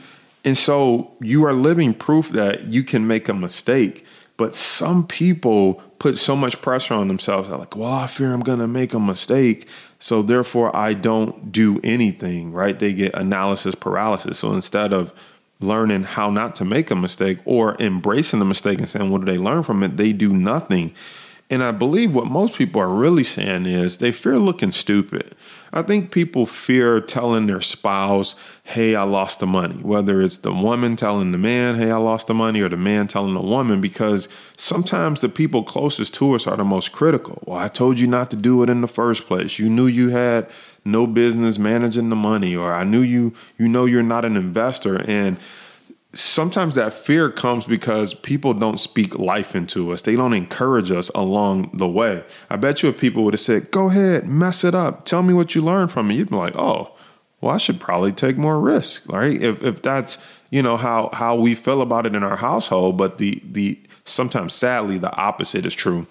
And 0.44 0.58
so 0.58 1.12
you 1.20 1.44
are 1.44 1.52
living 1.52 1.94
proof 1.94 2.30
that 2.30 2.64
you 2.64 2.82
can 2.82 3.06
make 3.06 3.28
a 3.28 3.34
mistake. 3.34 4.04
But 4.36 4.54
some 4.54 5.06
people 5.06 5.82
put 5.98 6.16
so 6.18 6.36
much 6.36 6.62
pressure 6.62 6.94
on 6.94 7.08
themselves. 7.08 7.48
They're 7.48 7.58
like, 7.58 7.76
well, 7.76 7.92
I 7.92 8.06
fear 8.06 8.32
I'm 8.32 8.40
going 8.40 8.60
to 8.60 8.68
make 8.68 8.94
a 8.94 9.00
mistake. 9.00 9.68
So 9.98 10.22
therefore, 10.22 10.74
I 10.76 10.94
don't 10.94 11.50
do 11.50 11.80
anything, 11.82 12.52
right? 12.52 12.78
They 12.78 12.92
get 12.92 13.14
analysis 13.14 13.74
paralysis. 13.74 14.38
So 14.38 14.52
instead 14.52 14.92
of 14.92 15.12
learning 15.60 16.04
how 16.04 16.30
not 16.30 16.54
to 16.56 16.64
make 16.64 16.90
a 16.90 16.94
mistake 16.94 17.38
or 17.44 17.76
embracing 17.80 18.38
the 18.38 18.44
mistake 18.44 18.78
and 18.78 18.88
saying, 18.88 19.10
what 19.10 19.24
do 19.24 19.24
they 19.24 19.38
learn 19.38 19.64
from 19.64 19.82
it? 19.82 19.96
They 19.96 20.12
do 20.12 20.32
nothing. 20.32 20.94
And 21.50 21.64
I 21.64 21.72
believe 21.72 22.14
what 22.14 22.26
most 22.26 22.54
people 22.54 22.80
are 22.80 22.88
really 22.88 23.24
saying 23.24 23.66
is 23.66 23.96
they 23.96 24.12
fear 24.12 24.38
looking 24.38 24.70
stupid. 24.70 25.34
I 25.72 25.82
think 25.82 26.12
people 26.12 26.46
fear 26.46 27.00
telling 27.00 27.46
their 27.46 27.60
spouse, 27.60 28.34
hey, 28.68 28.94
I 28.94 29.04
lost 29.04 29.40
the 29.40 29.46
money, 29.46 29.76
whether 29.76 30.20
it's 30.20 30.36
the 30.36 30.52
woman 30.52 30.94
telling 30.94 31.32
the 31.32 31.38
man, 31.38 31.76
hey, 31.76 31.90
I 31.90 31.96
lost 31.96 32.26
the 32.26 32.34
money, 32.34 32.60
or 32.60 32.68
the 32.68 32.76
man 32.76 33.06
telling 33.06 33.32
the 33.32 33.40
woman, 33.40 33.80
because 33.80 34.28
sometimes 34.58 35.22
the 35.22 35.30
people 35.30 35.62
closest 35.62 36.12
to 36.14 36.34
us 36.34 36.46
are 36.46 36.58
the 36.58 36.64
most 36.64 36.92
critical. 36.92 37.42
Well, 37.46 37.58
I 37.58 37.68
told 37.68 37.98
you 37.98 38.06
not 38.06 38.30
to 38.30 38.36
do 38.36 38.62
it 38.62 38.68
in 38.68 38.82
the 38.82 38.86
first 38.86 39.26
place. 39.26 39.58
You 39.58 39.70
knew 39.70 39.86
you 39.86 40.10
had 40.10 40.50
no 40.84 41.06
business 41.06 41.58
managing 41.58 42.10
the 42.10 42.16
money, 42.16 42.54
or 42.54 42.74
I 42.74 42.84
knew 42.84 43.00
you, 43.00 43.32
you 43.56 43.68
know, 43.68 43.86
you're 43.86 44.02
not 44.02 44.26
an 44.26 44.36
investor. 44.36 45.00
And 45.08 45.38
sometimes 46.12 46.74
that 46.74 46.92
fear 46.92 47.30
comes 47.30 47.64
because 47.64 48.12
people 48.12 48.52
don't 48.52 48.78
speak 48.78 49.18
life 49.18 49.56
into 49.56 49.92
us. 49.92 50.02
They 50.02 50.14
don't 50.14 50.34
encourage 50.34 50.90
us 50.90 51.08
along 51.14 51.70
the 51.72 51.88
way. 51.88 52.22
I 52.50 52.56
bet 52.56 52.82
you 52.82 52.90
if 52.90 53.00
people 53.00 53.24
would 53.24 53.32
have 53.32 53.40
said, 53.40 53.70
go 53.70 53.88
ahead, 53.88 54.26
mess 54.26 54.62
it 54.62 54.74
up, 54.74 55.06
tell 55.06 55.22
me 55.22 55.32
what 55.32 55.54
you 55.54 55.62
learned 55.62 55.90
from 55.90 56.10
it, 56.10 56.16
you'd 56.16 56.28
be 56.28 56.36
like, 56.36 56.54
oh, 56.54 56.97
well, 57.40 57.54
I 57.54 57.58
should 57.58 57.80
probably 57.80 58.12
take 58.12 58.36
more 58.36 58.60
risk, 58.60 59.10
right? 59.10 59.40
If, 59.40 59.62
if 59.62 59.82
that's, 59.82 60.18
you 60.50 60.62
know, 60.62 60.76
how, 60.76 61.10
how 61.12 61.36
we 61.36 61.54
feel 61.54 61.82
about 61.82 62.06
it 62.06 62.14
in 62.14 62.22
our 62.22 62.36
household, 62.36 62.96
but 62.96 63.18
the, 63.18 63.40
the, 63.44 63.78
sometimes 64.04 64.54
sadly, 64.54 64.98
the 64.98 65.14
opposite 65.14 65.64
is 65.64 65.74
true. 65.74 66.06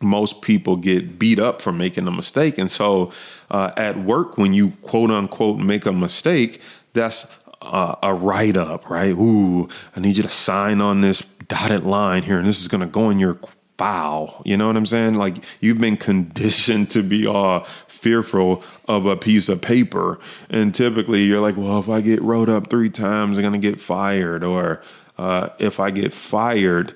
Most 0.00 0.42
people 0.42 0.76
get 0.76 1.18
beat 1.18 1.38
up 1.38 1.62
for 1.62 1.72
making 1.72 2.06
a 2.06 2.10
mistake. 2.10 2.58
And 2.58 2.70
so 2.70 3.12
uh, 3.50 3.70
at 3.76 3.96
work, 3.98 4.36
when 4.36 4.54
you 4.54 4.72
quote 4.82 5.10
unquote 5.10 5.58
make 5.58 5.86
a 5.86 5.92
mistake, 5.92 6.60
that's 6.92 7.26
uh, 7.62 7.94
a 8.02 8.12
write 8.12 8.56
up, 8.56 8.90
right? 8.90 9.12
Ooh, 9.12 9.68
I 9.94 10.00
need 10.00 10.16
you 10.16 10.22
to 10.22 10.28
sign 10.28 10.80
on 10.80 11.00
this 11.00 11.22
dotted 11.48 11.84
line 11.84 12.24
here, 12.24 12.38
and 12.38 12.46
this 12.46 12.60
is 12.60 12.68
going 12.68 12.80
to 12.80 12.86
go 12.86 13.10
in 13.10 13.18
your 13.18 13.38
file. 13.78 14.42
You 14.44 14.56
know 14.56 14.66
what 14.66 14.76
I'm 14.76 14.86
saying? 14.86 15.14
Like 15.14 15.36
you've 15.60 15.78
been 15.78 15.96
conditioned 15.96 16.90
to 16.90 17.02
be 17.02 17.26
all 17.26 17.66
fearful 18.06 18.62
of 18.86 19.04
a 19.04 19.16
piece 19.16 19.48
of 19.48 19.60
paper, 19.60 20.20
and 20.48 20.72
typically 20.72 21.24
you're 21.24 21.40
like, 21.40 21.56
well, 21.56 21.80
if 21.80 21.88
I 21.88 22.00
get 22.00 22.22
wrote 22.22 22.48
up 22.48 22.70
three 22.70 22.88
times, 22.88 23.36
I'm 23.36 23.42
going 23.42 23.60
to 23.60 23.70
get 23.70 23.80
fired, 23.80 24.44
or 24.44 24.80
uh, 25.18 25.48
if 25.58 25.80
I 25.80 25.90
get 25.90 26.12
fired, 26.12 26.94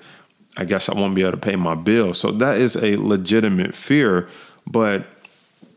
I 0.55 0.63
guess 0.63 0.87
I 0.87 0.93
won't 0.93 1.13
be 1.13 1.23
able 1.23 1.31
to 1.31 1.37
pay 1.37 1.57
my 1.57 1.75
bill. 1.75 2.13
So 2.13 2.31
that 2.31 2.59
is 2.59 2.77
a 2.77 2.95
legitimate 2.95 3.75
fear, 3.75 4.29
but 4.65 5.05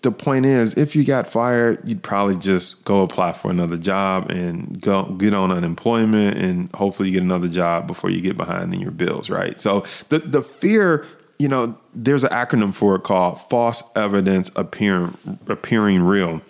the 0.03 0.13
point 0.13 0.47
is, 0.47 0.75
if 0.75 0.95
you 0.95 1.03
got 1.03 1.27
fired, 1.27 1.81
you'd 1.83 2.05
probably 2.05 2.37
just 2.37 2.85
go 2.85 3.03
apply 3.03 3.33
for 3.33 3.51
another 3.51 3.77
job 3.77 4.31
and 4.31 4.81
go 4.81 5.05
get 5.15 5.35
on 5.35 5.51
unemployment 5.51 6.39
and 6.39 6.71
hopefully 6.75 7.09
you 7.09 7.15
get 7.15 7.23
another 7.25 7.49
job 7.49 7.89
before 7.89 8.11
you 8.11 8.21
get 8.21 8.37
behind 8.37 8.73
in 8.73 8.81
your 8.81 8.93
bills, 8.93 9.29
right? 9.31 9.59
So 9.59 9.85
the 10.11 10.21
the 10.21 10.43
fear, 10.43 11.07
you 11.39 11.49
know, 11.49 11.77
there's 11.95 12.25
an 12.25 12.31
acronym 12.31 12.75
for 12.75 12.95
it 12.97 13.03
called 13.03 13.41
false 13.49 13.83
evidence 13.97 14.51
appearing 14.57 15.17
appearing 15.49 16.03
real. 16.03 16.41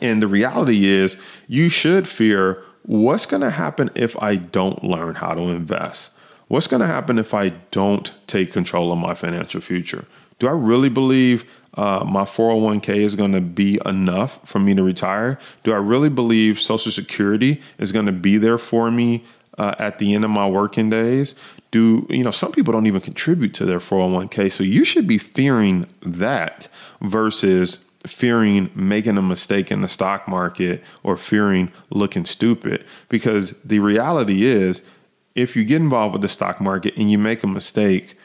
And 0.00 0.22
the 0.22 0.26
reality 0.26 0.86
is 0.86 1.16
you 1.46 1.68
should 1.68 2.08
fear 2.08 2.62
what's 2.82 3.26
going 3.26 3.42
to 3.42 3.50
happen 3.50 3.90
if 3.94 4.20
I 4.22 4.36
don't 4.36 4.84
learn 4.84 5.16
how 5.16 5.34
to 5.34 5.42
invest? 5.42 6.10
What's 6.48 6.66
going 6.66 6.80
to 6.80 6.86
happen 6.86 7.18
if 7.18 7.32
I 7.32 7.50
don't 7.70 8.12
take 8.26 8.52
control 8.52 8.92
of 8.92 8.98
my 8.98 9.14
financial 9.14 9.60
future? 9.60 10.04
Do 10.38 10.48
I 10.48 10.52
really 10.52 10.88
believe 10.88 11.44
uh, 11.74 12.04
my 12.06 12.24
401k 12.24 12.96
is 12.96 13.14
going 13.14 13.32
to 13.32 13.40
be 13.40 13.80
enough 13.86 14.46
for 14.46 14.58
me 14.58 14.74
to 14.74 14.82
retire? 14.82 15.38
Do 15.62 15.72
I 15.72 15.76
really 15.76 16.10
believe 16.10 16.60
Social 16.60 16.92
Security 16.92 17.62
is 17.78 17.92
going 17.92 18.06
to 18.06 18.12
be 18.12 18.36
there 18.36 18.58
for 18.58 18.90
me 18.90 19.24
uh, 19.56 19.74
at 19.78 19.98
the 19.98 20.14
end 20.14 20.24
of 20.24 20.30
my 20.30 20.46
working 20.46 20.90
days? 20.90 21.34
Do 21.74 22.06
you 22.08 22.22
know 22.22 22.30
some 22.30 22.52
people 22.52 22.72
don't 22.72 22.86
even 22.86 23.00
contribute 23.00 23.52
to 23.54 23.64
their 23.64 23.80
401k? 23.80 24.52
So 24.52 24.62
you 24.62 24.84
should 24.84 25.08
be 25.08 25.18
fearing 25.18 25.88
that 26.02 26.68
versus 27.00 27.84
fearing 28.06 28.70
making 28.76 29.16
a 29.16 29.22
mistake 29.22 29.72
in 29.72 29.80
the 29.80 29.88
stock 29.88 30.28
market 30.28 30.84
or 31.02 31.16
fearing 31.16 31.72
looking 31.90 32.26
stupid. 32.26 32.84
Because 33.08 33.58
the 33.62 33.80
reality 33.80 34.44
is, 34.44 34.82
if 35.34 35.56
you 35.56 35.64
get 35.64 35.82
involved 35.82 36.12
with 36.12 36.22
the 36.22 36.28
stock 36.28 36.60
market 36.60 36.94
and 36.96 37.10
you 37.10 37.18
make 37.18 37.42
a 37.42 37.48
mistake, 37.48 38.16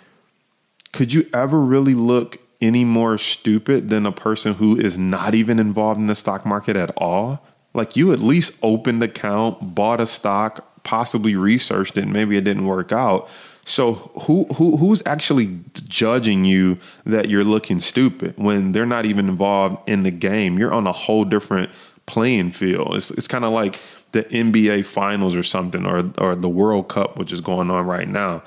could 0.93 1.11
you 1.11 1.27
ever 1.33 1.59
really 1.59 1.95
look 1.95 2.37
any 2.61 2.85
more 2.85 3.17
stupid 3.17 3.89
than 3.89 4.05
a 4.05 4.11
person 4.11 4.53
who 4.53 4.77
is 4.79 4.99
not 4.99 5.33
even 5.33 5.57
involved 5.57 5.99
in 5.99 6.05
the 6.05 6.13
stock 6.13 6.45
market 6.45 6.75
at 6.75 6.91
all? 6.95 7.43
Like 7.73 7.95
you 7.95 8.13
at 8.13 8.19
least 8.19 8.53
opened 8.61 9.01
account, 9.01 9.73
bought 9.73 9.99
a 9.99 10.05
stock, 10.05 10.68
possibly 10.83 11.35
researched 11.35 11.97
it, 11.97 12.03
and 12.03 12.13
maybe 12.13 12.37
it 12.37 12.43
didn't 12.43 12.65
work 12.65 12.91
out. 12.91 13.29
So 13.65 13.93
who 14.21 14.45
who 14.55 14.77
who's 14.77 15.03
actually 15.05 15.59
judging 15.73 16.45
you 16.45 16.79
that 17.05 17.29
you're 17.29 17.43
looking 17.43 17.79
stupid 17.79 18.33
when 18.37 18.71
they're 18.71 18.85
not 18.85 19.05
even 19.05 19.29
involved 19.29 19.87
in 19.87 20.03
the 20.03 20.11
game? 20.11 20.57
You're 20.57 20.73
on 20.73 20.87
a 20.87 20.91
whole 20.91 21.25
different 21.25 21.69
playing 22.05 22.51
field. 22.51 22.95
It's 22.95 23.11
it's 23.11 23.27
kind 23.27 23.45
of 23.45 23.51
like 23.51 23.79
the 24.11 24.23
NBA 24.23 24.85
finals 24.85 25.35
or 25.35 25.43
something 25.43 25.85
or 25.85 26.11
or 26.17 26.35
the 26.35 26.49
World 26.49 26.89
Cup 26.89 27.17
which 27.17 27.31
is 27.31 27.41
going 27.41 27.69
on 27.69 27.85
right 27.85 28.07
now 28.07 28.43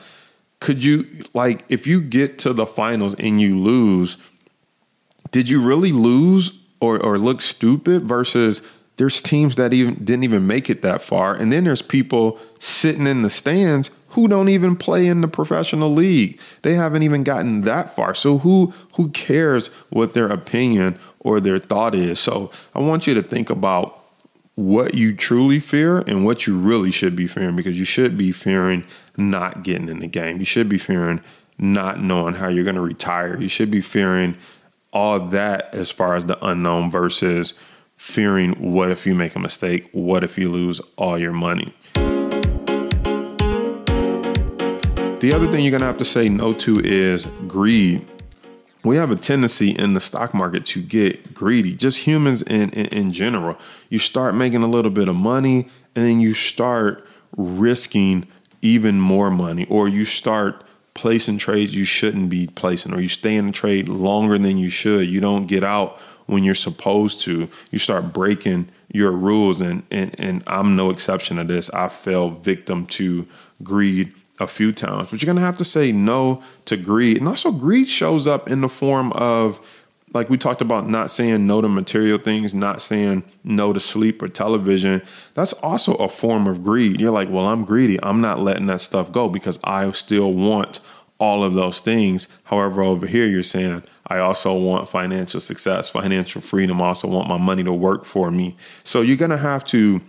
could 0.63 0.85
you 0.85 1.25
like 1.35 1.65
if 1.69 1.87
you 1.89 2.01
get 2.01 2.39
to 2.39 2.53
the 2.53 2.65
finals 2.65 3.17
and 3.17 3.41
you 3.41 3.59
lose, 3.59 4.17
did 5.33 5.49
you 5.49 5.61
really 5.61 5.93
lose 5.93 6.53
or 6.81 7.03
or 7.03 7.19
look 7.19 7.41
stupid 7.41 8.05
versus 8.05 8.63
there's 8.97 9.23
teams 9.23 9.57
that 9.57 9.73
even 9.73 9.95
didn't 10.05 10.25
even 10.25 10.47
make 10.47 10.69
it 10.69 10.83
that 10.83 11.03
far 11.03 11.35
and 11.35 11.53
then 11.53 11.65
there's 11.65 11.83
people 11.83 12.39
sitting 12.59 13.07
in 13.07 13.23
the 13.23 13.31
stands 13.31 13.91
who 14.13 14.29
don't 14.29 14.51
even 14.51 14.77
play 14.77 15.07
in 15.07 15.23
the 15.23 15.29
professional 15.29 15.91
league. 15.91 16.39
They 16.63 16.75
haven't 16.75 17.03
even 17.03 17.25
gotten 17.25 17.63
that 17.63 17.97
far. 17.97 18.15
So 18.15 18.39
who 18.39 18.73
who 18.95 19.09
cares 19.09 19.69
what 19.89 20.13
their 20.13 20.27
opinion 20.27 20.99
or 21.21 21.41
their 21.41 21.59
thought 21.59 21.95
is? 21.95 22.21
So 22.21 22.51
I 22.75 22.81
want 22.81 23.07
you 23.07 23.15
to 23.15 23.23
think 23.23 23.49
about 23.49 23.99
what 24.55 24.93
you 24.93 25.15
truly 25.15 25.59
fear 25.59 26.01
and 26.01 26.27
what 26.27 26.47
you 26.47 26.59
really 26.59 26.91
should 26.91 27.17
be 27.17 27.27
fearing 27.27 27.57
because 27.57 27.79
you 27.79 27.87
should 27.87 28.19
be 28.19 28.33
fearing 28.33 28.85
not 29.17 29.63
getting 29.63 29.89
in 29.89 30.01
the 30.01 30.07
game. 30.07 30.39
You 30.39 30.45
should 30.45 30.69
be 30.69 30.79
fearing 30.79 31.23
not 31.59 32.03
knowing 32.03 32.35
how 32.35 32.49
you're 32.49 32.65
going 32.65 32.75
to 32.75 32.83
retire. 32.83 33.41
You 33.41 33.49
should 33.49 33.71
be 33.71 33.81
fearing 33.81 34.37
all 34.93 35.21
that 35.21 35.75
as 35.75 35.91
far 35.91 36.17
as 36.17 36.27
the 36.27 36.45
unknown 36.45 36.91
versus 36.91 37.55
fearing 38.03 38.53
what 38.73 38.91
if 38.91 39.07
you 39.07 39.15
make 39.15 39.37
a 39.37 39.39
mistake? 39.39 39.89
What 39.93 40.25
if 40.25 40.37
you 40.37 40.51
lose 40.51 40.81
all 40.97 41.17
your 41.17 41.33
money? 41.33 41.73
The 45.21 45.33
other 45.33 45.49
thing 45.49 45.63
you're 45.63 45.71
going 45.71 45.83
to 45.83 45.87
have 45.87 45.99
to 45.99 46.05
say 46.05 46.29
no 46.29 46.53
to 46.55 46.81
is 46.81 47.29
greed 47.47 48.09
we 48.85 48.97
have 48.97 49.13
a 49.13 49.17
tendency 49.17 49.71
in 49.71 49.95
the 49.95 50.01
stock 50.01 50.35
market 50.35 50.67
to 50.67 50.83
get 50.83 51.33
greedy, 51.33 51.73
just 51.73 52.01
humans 52.01 52.43
in, 52.43 52.71
in, 52.71 52.87
in, 52.87 53.13
general. 53.13 53.57
You 53.89 54.01
start 54.01 54.35
making 54.35 54.65
a 54.65 54.67
little 54.67 54.91
bit 54.91 55.07
of 55.07 55.15
money 55.15 55.69
and 55.95 56.05
then 56.05 56.21
you 56.21 56.35
start 56.35 57.07
risking 57.37 58.27
even 58.61 58.99
more 59.01 59.31
money, 59.31 59.67
or 59.69 59.89
you 59.89 60.05
start 60.05 60.65
placing 60.95 61.39
trades 61.39 61.75
you 61.75 61.85
shouldn't 61.85 62.29
be 62.29 62.49
placing, 62.49 62.93
or 62.93 63.01
you 63.01 63.09
stay 63.09 63.37
in 63.37 63.47
the 63.47 63.53
trade 63.53 63.89
longer 63.89 64.37
than 64.39 64.59
you 64.59 64.69
should. 64.69 65.09
You 65.09 65.21
don't 65.21 65.47
get 65.47 65.63
out 65.63 65.99
when 66.33 66.45
you're 66.45 66.55
supposed 66.55 67.21
to. 67.23 67.49
You 67.71 67.79
start 67.79 68.13
breaking 68.13 68.69
your 68.93 69.13
rules, 69.13 69.61
and, 69.61 69.83
and, 69.91 70.19
and 70.19 70.43
I'm 70.47 70.75
no 70.77 70.91
exception 70.91 71.37
to 71.37 71.45
this. 71.45 71.71
I 71.71 71.89
fell 71.89 72.31
victim 72.31 72.87
to 72.87 73.27
greed 73.63 74.13
a 74.41 74.47
few 74.47 74.73
times, 74.73 75.09
but 75.11 75.23
you're 75.23 75.27
going 75.27 75.37
to 75.37 75.43
have 75.43 75.59
to 75.59 75.65
say 75.65 75.93
no 75.93 76.43
to 76.65 76.77
greed. 76.77 77.19
And 77.19 77.29
also, 77.29 77.53
greed 77.53 77.89
shows 77.89 78.27
up 78.27 78.51
in 78.51 78.63
the 78.63 78.69
form 78.69 79.13
of, 79.13 79.61
like 80.15 80.29
we 80.29 80.37
talked 80.37 80.61
about, 80.61 80.89
not 80.89 81.11
saying 81.11 81.47
no 81.47 81.61
to 81.61 81.69
material 81.69 82.19
things, 82.19 82.53
not 82.53 82.83
saying 82.83 83.25
no 83.45 83.73
to 83.73 83.81
sleep 83.81 84.21
or 84.23 84.29
television. 84.29 85.03
That's 85.35 85.53
also 85.55 85.95
a 85.95 86.09
form 86.09 86.47
of 86.47 86.63
greed. 86.63 87.01
You're 87.01 87.13
like, 87.13 87.31
well, 87.31 87.47
I'm 87.47 87.65
greedy. 87.65 88.03
I'm 88.03 88.21
not 88.21 88.41
letting 88.41 88.67
that 88.67 88.81
stuff 88.81 89.13
go 89.13 89.29
because 89.29 89.59
I 89.65 89.91
still 89.93 90.33
want 90.33 90.81
all 91.23 91.45
of 91.45 91.55
those 91.55 91.79
things. 91.79 92.27
However, 92.43 92.83
over 92.83 93.07
here, 93.07 93.29
you're 93.29 93.45
saying, 93.45 93.85
I 94.09 94.19
also 94.19 94.53
want 94.55 94.89
financial 94.89 95.41
success, 95.41 95.89
financial 95.89 96.41
freedom. 96.41 96.83
I 96.83 96.87
also 96.87 97.07
want 97.07 97.29
my 97.29 97.37
money 97.37 97.63
to 97.63 97.73
work 97.73 98.05
for 98.05 98.33
me. 98.33 98.57
So 98.83 99.03
you're 99.03 99.17
going 99.17 99.31
to 99.31 99.37
have 99.37 99.65
to 99.67 100.01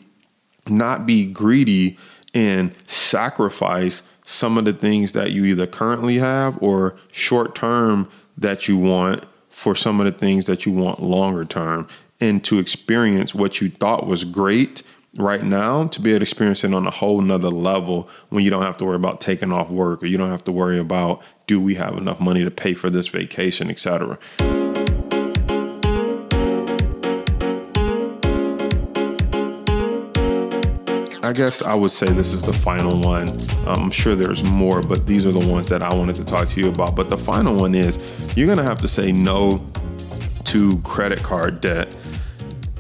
not 0.67 1.06
be 1.06 1.28
greedy 1.28 1.99
and 2.34 2.76
sacrifice 2.88 4.02
some 4.26 4.58
of 4.58 4.65
the 4.65 4.73
things 4.73 5.13
that 5.13 5.32
you 5.32 5.45
either 5.45 5.67
currently 5.67 6.17
have 6.17 6.58
or 6.63 6.95
short 7.12 7.54
term 7.54 8.10
that 8.36 8.67
you 8.67 8.76
want 8.80 9.23
for 9.52 9.76
some 9.76 9.99
of 9.99 10.08
the 10.08 10.12
things 10.12 10.45
that 10.45 10.65
you 10.65 10.71
want 10.71 10.99
longer 10.99 11.45
term 11.45 11.88
and 12.19 12.43
to 12.45 12.58
experience 12.58 13.36
what 13.36 13.62
you 13.62 13.69
thought 13.69 14.08
was 14.08 14.23
great 14.23 14.82
right 15.15 15.43
now 15.43 15.86
to 15.88 16.02
be 16.02 16.10
able 16.10 16.19
to 16.19 16.23
experience 16.23 16.63
it 16.63 16.73
on 16.73 16.88
a 16.88 16.91
whole 16.91 17.21
nother 17.21 17.49
level 17.49 18.10
when 18.30 18.43
you 18.43 18.49
don't 18.49 18.63
have 18.63 18.78
to 18.78 18.86
worry 18.86 18.95
about 18.95 19.21
taking 19.21 19.52
off 19.52 19.69
work 19.69 20.02
or 20.02 20.08
you 20.08 20.17
don't 20.17 20.32
have 20.32 20.43
to 20.43 20.52
worry 20.52 20.80
about 20.80 21.21
do 21.45 21.62
we 21.62 21.76
have 21.76 21.95
enough 21.97 22.19
money 22.19 22.43
to 22.43 22.49
pay 22.49 22.73
for 22.73 22.89
this 22.89 23.08
vacation, 23.10 23.69
etc. 23.69 24.17
I 31.21 31.32
guess 31.32 31.62
I 31.62 31.73
would 31.73 31.91
say 31.91 32.08
this 32.08 32.34
is 32.34 32.43
the 32.43 32.52
final 32.52 32.99
one. 32.99 33.30
I'm 33.65 33.91
sure 33.91 34.15
there's 34.15 34.43
more, 34.43 34.82
but 34.82 35.06
these 35.06 35.26
are 35.26 35.32
the 35.32 35.47
ones 35.47 35.69
that 35.69 35.82
I 35.82 35.93
wanted 35.93 36.15
to 36.15 36.26
talk 36.26 36.49
to 36.49 36.60
you 36.60 36.69
about. 36.69 36.95
But 36.95 37.10
the 37.10 37.17
final 37.17 37.56
one 37.56 37.76
is 37.76 37.97
you're 38.36 38.47
going 38.47 38.58
to 38.58 38.63
have 38.63 38.80
to 38.80 38.89
say 38.89 39.12
no 39.12 39.65
to 40.45 40.80
credit 40.80 41.23
card 41.23 41.62
debt. 41.62 41.95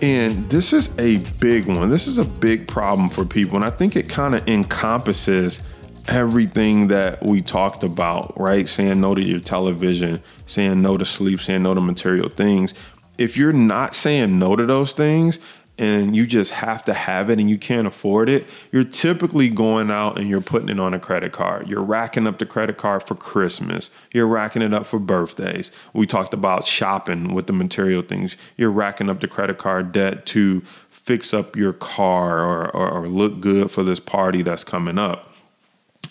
And 0.03 0.49
this 0.49 0.73
is 0.73 0.89
a 0.99 1.19
big 1.39 1.65
one. 1.65 1.89
This 1.89 2.07
is 2.07 2.17
a 2.17 2.25
big 2.25 2.67
problem 2.67 3.09
for 3.09 3.23
people. 3.23 3.55
And 3.55 3.63
I 3.63 3.69
think 3.69 3.95
it 3.95 4.09
kind 4.09 4.35
of 4.35 4.45
encompasses 4.49 5.63
everything 6.09 6.89
that 6.89 7.23
we 7.23 7.41
talked 7.41 7.83
about, 7.85 8.37
right? 8.37 8.67
Saying 8.67 8.99
no 8.99 9.15
to 9.15 9.21
your 9.21 9.39
television, 9.39 10.21
saying 10.45 10.81
no 10.81 10.97
to 10.97 11.05
sleep, 11.05 11.39
saying 11.39 11.63
no 11.63 11.73
to 11.73 11.79
material 11.79 12.27
things. 12.27 12.73
If 13.17 13.37
you're 13.37 13.53
not 13.53 13.95
saying 13.95 14.37
no 14.37 14.57
to 14.57 14.65
those 14.65 14.91
things, 14.91 15.39
and 15.77 16.15
you 16.15 16.27
just 16.27 16.51
have 16.51 16.83
to 16.85 16.93
have 16.93 17.29
it 17.29 17.39
and 17.39 17.49
you 17.49 17.57
can't 17.57 17.87
afford 17.87 18.29
it, 18.29 18.45
you're 18.71 18.83
typically 18.83 19.49
going 19.49 19.89
out 19.89 20.19
and 20.19 20.29
you're 20.29 20.41
putting 20.41 20.69
it 20.69 20.79
on 20.79 20.93
a 20.93 20.99
credit 20.99 21.31
card. 21.31 21.67
You're 21.67 21.81
racking 21.81 22.27
up 22.27 22.37
the 22.37 22.45
credit 22.45 22.77
card 22.77 23.03
for 23.03 23.15
Christmas. 23.15 23.89
You're 24.13 24.27
racking 24.27 24.61
it 24.61 24.73
up 24.73 24.85
for 24.85 24.99
birthdays. 24.99 25.71
We 25.91 26.05
talked 26.05 26.33
about 26.33 26.65
shopping 26.65 27.33
with 27.33 27.47
the 27.47 27.53
material 27.53 28.03
things. 28.03 28.37
You're 28.55 28.71
racking 28.71 29.09
up 29.09 29.19
the 29.19 29.27
credit 29.27 29.57
card 29.57 29.91
debt 29.91 30.27
to 30.27 30.61
fix 30.89 31.33
up 31.33 31.55
your 31.55 31.73
car 31.73 32.39
or, 32.39 32.75
or, 32.75 32.89
or 32.89 33.07
look 33.07 33.41
good 33.41 33.71
for 33.71 33.83
this 33.83 33.99
party 33.99 34.43
that's 34.43 34.63
coming 34.63 34.99
up. 34.99 35.33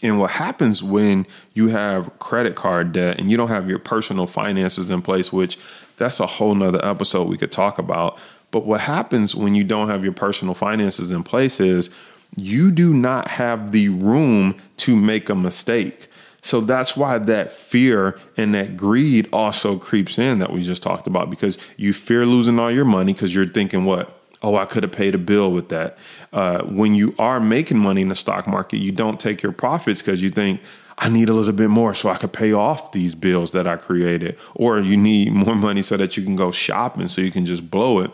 And 0.03 0.19
what 0.19 0.33
happens 0.33 0.83
when 0.83 1.27
you 1.55 1.69
have 1.69 2.19
credit 2.19 2.57
card 2.57 2.93
debt 2.93 3.21
and 3.21 3.31
you 3.31 3.37
don't 3.37 3.49
have 3.49 3.69
your 3.69 3.79
personal 3.79 4.27
finances 4.27 4.91
in 4.91 5.01
place, 5.01 5.33
which 5.33 5.57
that's 5.97 6.19
a 6.19 6.27
whole 6.27 6.55
nother 6.55 6.85
episode 6.85 7.29
we 7.29 7.39
could 7.39 7.53
talk 7.53 7.79
about. 7.79 8.19
But 8.53 8.65
what 8.65 8.83
happens 8.83 9.35
when 9.35 9.57
you 9.57 9.65
don't 9.65 9.89
have 9.89 10.05
your 10.05 10.13
personal 10.13 10.55
finances 10.55 11.11
in 11.11 11.25
place 11.25 11.59
is 11.59 11.91
you 12.37 12.71
do 12.71 12.95
not 12.95 13.29
have 13.29 13.73
the 13.73 13.89
room 13.89 14.55
to 14.77 14.95
make 14.95 15.29
a 15.29 15.35
mistake. 15.35 16.07
So 16.43 16.61
that's 16.61 16.97
why 16.97 17.19
that 17.19 17.51
fear 17.51 18.19
and 18.37 18.55
that 18.55 18.77
greed 18.77 19.29
also 19.33 19.79
creeps 19.79 20.19
in 20.19 20.39
that 20.41 20.53
we 20.53 20.63
just 20.63 20.83
talked 20.83 21.07
about 21.07 21.31
because 21.31 21.57
you 21.77 21.93
fear 21.93 22.27
losing 22.27 22.59
all 22.59 22.71
your 22.71 22.85
money 22.85 23.13
because 23.13 23.35
you're 23.35 23.47
thinking, 23.47 23.85
what? 23.85 24.19
Oh, 24.43 24.57
I 24.57 24.65
could 24.65 24.83
have 24.83 24.93
paid 24.93 25.15
a 25.15 25.19
bill 25.19 25.53
with 25.53 25.69
that. 25.69 25.97
Uh, 26.33 26.63
when 26.65 26.97
you 26.97 27.15
are 27.19 27.39
making 27.39 27.79
money 27.79 28.03
in 28.03 28.09
the 28.09 28.17
stock 28.17 28.49
market, 28.49 28.79
you 28.79 28.91
don't 28.91 29.21
take 29.21 29.41
your 29.41 29.53
profits 29.53 30.03
because 30.03 30.21
you 30.21 30.31
think, 30.31 30.61
I 30.99 31.09
need 31.09 31.29
a 31.29 31.33
little 31.33 31.53
bit 31.53 31.71
more 31.71 31.95
so 31.95 32.09
I 32.09 32.17
could 32.17 32.33
pay 32.33 32.53
off 32.53 32.93
these 32.93 33.15
bills 33.15 33.53
that 33.53 33.67
I 33.67 33.77
created. 33.77 34.37
Or 34.55 34.81
you 34.81 34.97
need 34.97 35.33
more 35.33 35.55
money 35.69 35.83
so 35.83 35.97
that 35.97 36.17
you 36.17 36.25
can 36.25 36.35
go 36.35 36.51
shopping 36.51 37.07
so 37.07 37.21
you 37.21 37.31
can 37.31 37.47
just 37.47 37.71
blow 37.71 38.01
it. 38.01 38.11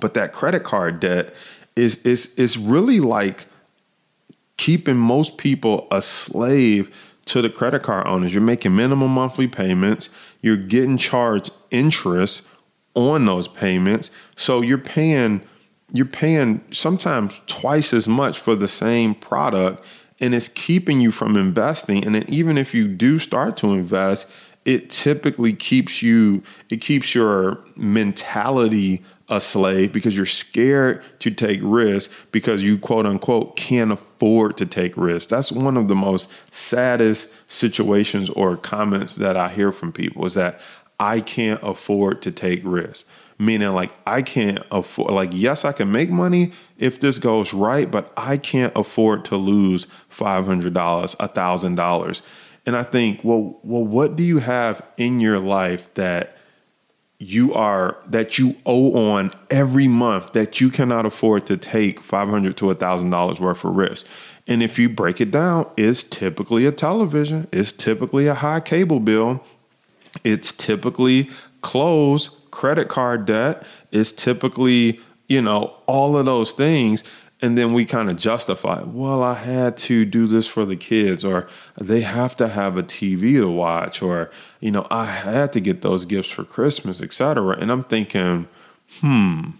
But 0.00 0.14
that 0.14 0.32
credit 0.32 0.64
card 0.64 1.00
debt 1.00 1.34
is 1.74 1.96
is 1.98 2.26
is 2.36 2.58
really 2.58 3.00
like 3.00 3.46
keeping 4.56 4.96
most 4.96 5.36
people 5.38 5.86
a 5.90 6.00
slave 6.00 6.94
to 7.26 7.42
the 7.42 7.50
credit 7.50 7.82
card 7.82 8.06
owners. 8.06 8.32
You're 8.32 8.42
making 8.42 8.74
minimum 8.74 9.10
monthly 9.12 9.46
payments, 9.46 10.08
you're 10.40 10.56
getting 10.56 10.96
charged 10.96 11.50
interest 11.70 12.42
on 12.94 13.26
those 13.26 13.48
payments. 13.48 14.10
So 14.36 14.62
you're 14.62 14.78
paying 14.78 15.42
you're 15.92 16.06
paying 16.06 16.64
sometimes 16.72 17.40
twice 17.46 17.92
as 17.92 18.08
much 18.08 18.38
for 18.38 18.54
the 18.54 18.68
same 18.68 19.14
product 19.14 19.84
and 20.20 20.34
it's 20.34 20.48
keeping 20.48 21.00
you 21.00 21.12
from 21.12 21.36
investing 21.36 22.04
and 22.04 22.14
then 22.14 22.24
even 22.28 22.58
if 22.58 22.74
you 22.74 22.88
do 22.88 23.18
start 23.18 23.56
to 23.56 23.68
invest 23.72 24.28
it 24.64 24.90
typically 24.90 25.52
keeps 25.52 26.02
you 26.02 26.42
it 26.70 26.80
keeps 26.80 27.14
your 27.14 27.64
mentality 27.76 29.04
a 29.28 29.40
slave 29.40 29.92
because 29.92 30.16
you're 30.16 30.24
scared 30.24 31.02
to 31.18 31.30
take 31.30 31.60
risks 31.62 32.14
because 32.30 32.62
you 32.62 32.78
quote 32.78 33.06
unquote 33.06 33.56
can't 33.56 33.90
afford 33.90 34.56
to 34.56 34.66
take 34.66 34.96
risks. 34.96 35.28
That's 35.28 35.50
one 35.50 35.76
of 35.76 35.88
the 35.88 35.96
most 35.96 36.30
saddest 36.52 37.28
situations 37.48 38.30
or 38.30 38.56
comments 38.56 39.16
that 39.16 39.36
I 39.36 39.48
hear 39.48 39.72
from 39.72 39.92
people 39.92 40.24
is 40.24 40.34
that 40.34 40.60
I 41.00 41.20
can't 41.20 41.60
afford 41.62 42.22
to 42.22 42.30
take 42.30 42.60
risks. 42.64 43.08
Meaning, 43.38 43.72
like, 43.72 43.92
I 44.06 44.22
can't 44.22 44.60
afford, 44.70 45.12
like, 45.12 45.28
yes, 45.34 45.66
I 45.66 45.72
can 45.72 45.92
make 45.92 46.08
money 46.08 46.52
if 46.78 46.98
this 46.98 47.18
goes 47.18 47.52
right, 47.52 47.90
but 47.90 48.10
I 48.16 48.38
can't 48.38 48.72
afford 48.74 49.26
to 49.26 49.36
lose 49.36 49.86
$500, 50.10 50.72
$1,000. 50.72 52.22
And 52.64 52.76
I 52.76 52.82
think, 52.82 53.22
well, 53.22 53.60
well, 53.62 53.84
what 53.84 54.16
do 54.16 54.22
you 54.22 54.38
have 54.38 54.88
in 54.96 55.20
your 55.20 55.38
life 55.38 55.92
that 55.94 56.35
you 57.18 57.54
are 57.54 57.96
that 58.06 58.38
you 58.38 58.56
owe 58.66 58.94
on 59.14 59.32
every 59.50 59.88
month 59.88 60.32
that 60.32 60.60
you 60.60 60.68
cannot 60.68 61.06
afford 61.06 61.46
to 61.46 61.56
take 61.56 62.00
500 62.00 62.56
to 62.58 62.66
$1000 62.66 63.40
worth 63.40 63.64
of 63.64 63.76
risk. 63.76 64.06
And 64.46 64.62
if 64.62 64.78
you 64.78 64.88
break 64.88 65.20
it 65.20 65.30
down 65.30 65.70
it's 65.76 66.04
typically 66.04 66.66
a 66.66 66.72
television 66.72 67.48
it's 67.52 67.72
typically 67.72 68.26
a 68.26 68.34
high 68.34 68.60
cable 68.60 69.00
bill 69.00 69.42
it's 70.24 70.52
typically 70.52 71.30
clothes 71.62 72.40
credit 72.50 72.88
card 72.88 73.26
debt 73.26 73.66
it's 73.90 74.12
typically 74.12 75.00
you 75.28 75.40
know 75.40 75.74
all 75.86 76.16
of 76.16 76.26
those 76.26 76.52
things 76.52 77.02
and 77.42 77.58
then 77.58 77.72
we 77.72 77.84
kind 77.84 78.10
of 78.10 78.16
justify 78.16 78.82
well 78.84 79.22
i 79.22 79.34
had 79.34 79.76
to 79.76 80.04
do 80.04 80.26
this 80.26 80.46
for 80.46 80.64
the 80.64 80.76
kids 80.76 81.24
or 81.24 81.46
they 81.78 82.00
have 82.00 82.36
to 82.36 82.48
have 82.48 82.76
a 82.76 82.82
tv 82.82 83.34
to 83.38 83.48
watch 83.48 84.00
or 84.00 84.30
you 84.60 84.70
know 84.70 84.86
i 84.90 85.04
had 85.04 85.52
to 85.52 85.60
get 85.60 85.82
those 85.82 86.04
gifts 86.04 86.30
for 86.30 86.44
christmas 86.44 87.02
etc 87.02 87.56
and 87.58 87.70
i'm 87.70 87.84
thinking 87.84 88.48
hmm 89.00 89.50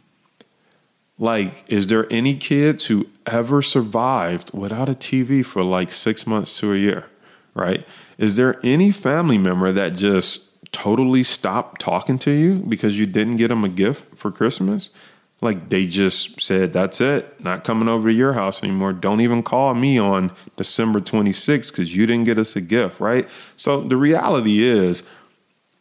like 1.19 1.65
is 1.69 1.87
there 1.87 2.07
any 2.11 2.35
kids 2.35 2.87
who 2.87 3.07
ever 3.27 3.63
survived 3.63 4.53
without 4.53 4.89
a 4.89 4.95
tv 4.95 5.45
for 5.45 5.63
like 5.63 5.91
six 5.91 6.27
months 6.27 6.59
to 6.59 6.73
a 6.73 6.77
year? 6.77 7.07
Right? 7.55 7.87
Is 8.19 8.37
there 8.37 8.61
any 8.63 8.93
family 8.93 9.39
member 9.39 9.73
that 9.73 9.95
just 9.95 10.73
totally 10.73 11.25
stopped 11.25 11.81
talking 11.81 12.19
to 12.19 12.31
you 12.31 12.57
because 12.57 12.99
you 12.99 13.07
didn't 13.07 13.37
get 13.37 13.49
them 13.49 13.65
a 13.65 13.69
gift 13.69 14.19
for 14.19 14.31
christmas 14.31 14.91
like 15.41 15.69
they 15.69 15.87
just 15.87 16.41
said, 16.41 16.73
that's 16.73 17.01
it, 17.01 17.39
not 17.43 17.63
coming 17.63 17.89
over 17.89 18.09
to 18.09 18.15
your 18.15 18.33
house 18.33 18.63
anymore. 18.63 18.93
Don't 18.93 19.21
even 19.21 19.43
call 19.43 19.75
me 19.75 19.99
on 19.99 20.33
December 20.57 21.01
26th 21.01 21.71
because 21.71 21.95
you 21.95 22.07
didn't 22.07 22.25
get 22.25 22.39
us 22.39 22.57
a 22.57 22.61
gift, 22.61 23.01
right? 23.01 23.29
So 23.57 23.83
the 23.83 23.97
reality 23.97 24.63
is, 24.63 25.03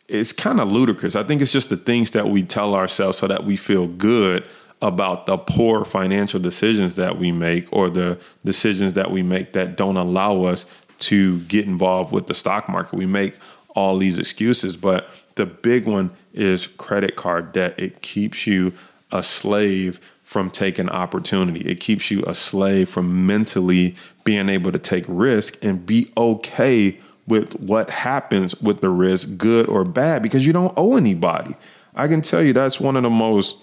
it's 0.08 0.32
kind 0.32 0.60
of 0.60 0.72
ludicrous. 0.72 1.16
I 1.16 1.24
think 1.24 1.42
it's 1.42 1.52
just 1.52 1.70
the 1.70 1.78
things 1.78 2.12
that 2.12 2.30
we 2.30 2.44
tell 2.44 2.76
ourselves 2.76 3.18
so 3.18 3.28
that 3.28 3.44
we 3.44 3.58
feel 3.58 3.88
good 3.88 4.46
about 4.82 5.26
the 5.26 5.38
poor 5.38 5.84
financial 5.84 6.40
decisions 6.40 6.96
that 6.96 7.18
we 7.18 7.32
make 7.32 7.68
or 7.72 7.90
the 7.90 8.20
decisions 8.44 8.94
that 8.94 9.10
we 9.10 9.24
make 9.24 9.54
that 9.54 9.76
don't 9.76 9.98
allow 9.98 10.44
us 10.44 10.66
to 11.00 11.40
get 11.42 11.66
involved 11.66 12.12
with 12.12 12.28
the 12.28 12.34
stock 12.34 12.70
market. 12.70 12.96
We 12.96 13.08
make 13.08 13.38
all 13.70 13.98
these 13.98 14.20
excuses, 14.20 14.78
but 14.78 15.10
the 15.36 15.46
big 15.46 15.88
one 15.88 16.12
is 16.34 16.68
credit 16.68 17.16
card 17.16 17.52
debt. 17.52 17.74
It 17.78 18.02
keeps 18.02 18.46
you 18.46 18.74
a 19.16 19.24
slave 19.24 20.00
from 20.24 20.50
taking 20.50 20.90
opportunity. 20.90 21.62
It 21.62 21.80
keeps 21.80 22.12
you 22.12 22.24
a 22.26 22.34
slave 22.34 22.90
from 22.90 23.26
mentally 23.26 23.96
being 24.24 24.50
able 24.50 24.72
to 24.72 24.80
take 24.80 25.06
risk 25.08 25.58
and 25.64 25.86
be 25.86 26.12
okay 26.18 27.00
with 27.28 27.54
what 27.60 27.90
happens 27.90 28.60
with 28.62 28.82
the 28.82 28.90
risk, 28.90 29.38
good 29.38 29.68
or 29.68 29.84
bad, 29.84 30.22
because 30.22 30.46
you 30.46 30.54
don't 30.54 30.74
owe 30.78 30.96
anybody. 30.96 31.56
I 31.96 32.08
can 32.08 32.22
tell 32.22 32.44
you 32.44 32.54
that's 32.54 32.80
one 32.80 32.96
of 32.96 33.04
the 33.04 33.10
most 33.10 33.58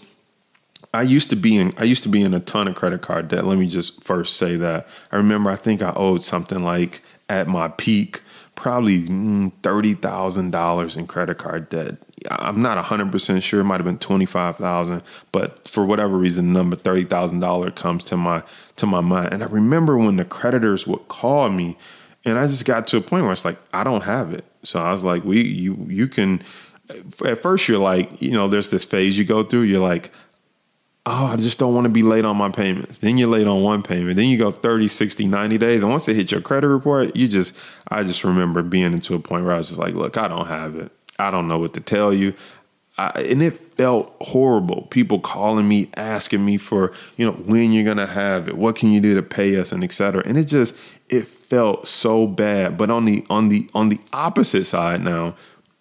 I 0.95 1.03
used 1.03 1.31
to 1.31 1.37
be 1.37 1.57
in 1.57 1.73
I 1.79 1.85
used 1.85 2.03
to 2.03 2.09
be 2.09 2.23
in 2.23 2.35
a 2.35 2.41
ton 2.41 2.69
of 2.69 2.75
credit 2.75 3.03
card 3.03 3.29
debt. 3.29 3.47
Let 3.47 3.59
me 3.59 3.67
just 3.67 4.03
first 4.03 4.37
say 4.37 4.57
that. 4.57 4.87
I 5.11 5.17
remember 5.17 5.51
I 5.51 5.57
think 5.57 5.83
I 5.83 5.93
owed 5.95 6.25
something 6.25 6.62
like 6.62 7.03
at 7.29 7.49
my 7.49 7.69
peak 7.69 8.21
probably 8.55 9.03
mm, 9.03 9.53
$30,000 9.62 10.97
in 10.97 11.07
credit 11.07 11.38
card 11.38 11.69
debt. 11.69 11.97
I'm 12.31 12.63
not 12.63 12.83
100% 12.83 13.43
sure. 13.43 13.61
It 13.61 13.65
might 13.65 13.77
have 13.77 13.85
been 13.85 13.99
25,000, 13.99 15.03
but 15.33 15.67
for 15.69 15.85
whatever 15.85 16.17
reason, 16.17 16.53
the 16.53 16.59
number 16.59 16.77
$30,000 16.77 17.75
comes 17.75 18.05
to 18.05 18.17
my 18.17 18.43
to 18.77 18.87
my 18.87 19.01
mind. 19.01 19.33
And 19.33 19.43
I 19.43 19.47
remember 19.47 19.99
when 19.99 20.17
the 20.17 20.25
creditors 20.25 20.87
would 20.87 21.09
call 21.09 21.49
me 21.51 21.77
and 22.25 22.39
I 22.39 22.47
just 22.47 22.65
got 22.65 22.87
to 22.89 22.97
a 22.97 23.01
point 23.01 23.25
where 23.25 23.33
it's 23.33 23.45
like 23.45 23.59
I 23.73 23.85
don't 23.85 24.03
have 24.03 24.33
it. 24.33 24.45
So 24.63 24.81
I 24.81 24.93
was 24.93 25.05
like, 25.05 25.25
"We 25.25 25.43
you 25.43 25.87
you 25.89 26.09
can 26.09 26.43
at 27.25 27.43
first 27.43 27.69
you're 27.69 27.79
like, 27.79 28.21
you 28.21 28.33
know, 28.33 28.49
there's 28.49 28.71
this 28.71 28.85
phase 28.85 29.19
you 29.19 29.25
go 29.25 29.43
through. 29.43 29.63
You're 29.63 29.81
like, 29.81 30.11
oh, 31.07 31.27
I 31.27 31.37
just 31.37 31.59
don't 31.59 31.75
want 31.75 31.87
to 31.87 31.91
be 31.91 32.03
late 32.03 32.25
on 32.25 32.37
my 32.37 32.51
payments. 32.51 32.99
Then 32.99 33.19
you're 33.19 33.29
late 33.29 33.47
on 33.47 33.63
one 33.63 33.83
payment. 33.83 34.17
Then 34.17 34.29
you 34.29 34.39
go 34.39 34.51
30, 34.51 34.89
60, 34.89 35.27
90 35.27 35.59
days. 35.59 35.83
And 35.83 35.91
once 35.91 36.07
they 36.07 36.15
hit 36.15 36.31
your 36.31 36.41
credit 36.41 36.69
report, 36.69 37.17
you 37.17 37.29
just, 37.29 37.55
I 37.89 38.03
just 38.03 38.25
remember 38.25 38.63
being 38.63 38.93
into 38.93 39.15
a 39.15 39.19
point 39.19 39.45
where 39.45 39.55
I 39.55 39.59
was 39.59 39.69
just 39.69 39.81
like, 39.81 39.95
look, 39.95 40.17
I 40.17 40.29
don't 40.29 40.47
have 40.47 40.77
it. 40.77 40.93
I 41.18 41.31
don't 41.31 41.48
know 41.48 41.59
what 41.59 41.75
to 41.75 41.81
tell 41.81 42.12
you. 42.12 42.35
I, 42.98 43.09
and 43.22 43.42
it 43.42 43.59
felt 43.77 44.14
horrible. 44.20 44.83
People 44.90 45.18
calling 45.18 45.66
me, 45.66 45.88
asking 45.96 46.44
me 46.44 46.59
for, 46.59 46.92
you 47.16 47.25
know, 47.25 47.33
when 47.33 47.72
you're 47.72 47.85
gonna 47.85 48.07
have 48.07 48.48
it, 48.48 48.57
what 48.57 48.77
can 48.77 48.92
you 48.92 49.01
do 49.01 49.14
to 49.14 49.22
pay 49.22 49.57
us, 49.57 49.72
and 49.72 49.83
et 49.83 49.92
cetera. 49.92 50.22
And 50.27 50.37
it 50.37 50.44
just 50.44 50.75
it 51.09 51.27
felt 51.27 51.88
so 51.88 52.27
bad. 52.27 52.77
But 52.77 52.90
on 52.90 53.05
the 53.05 53.25
on 53.31 53.48
the 53.48 53.68
on 53.75 53.88
the 53.88 54.01
opposite 54.12 54.64
side 54.64 55.03
now, 55.03 55.37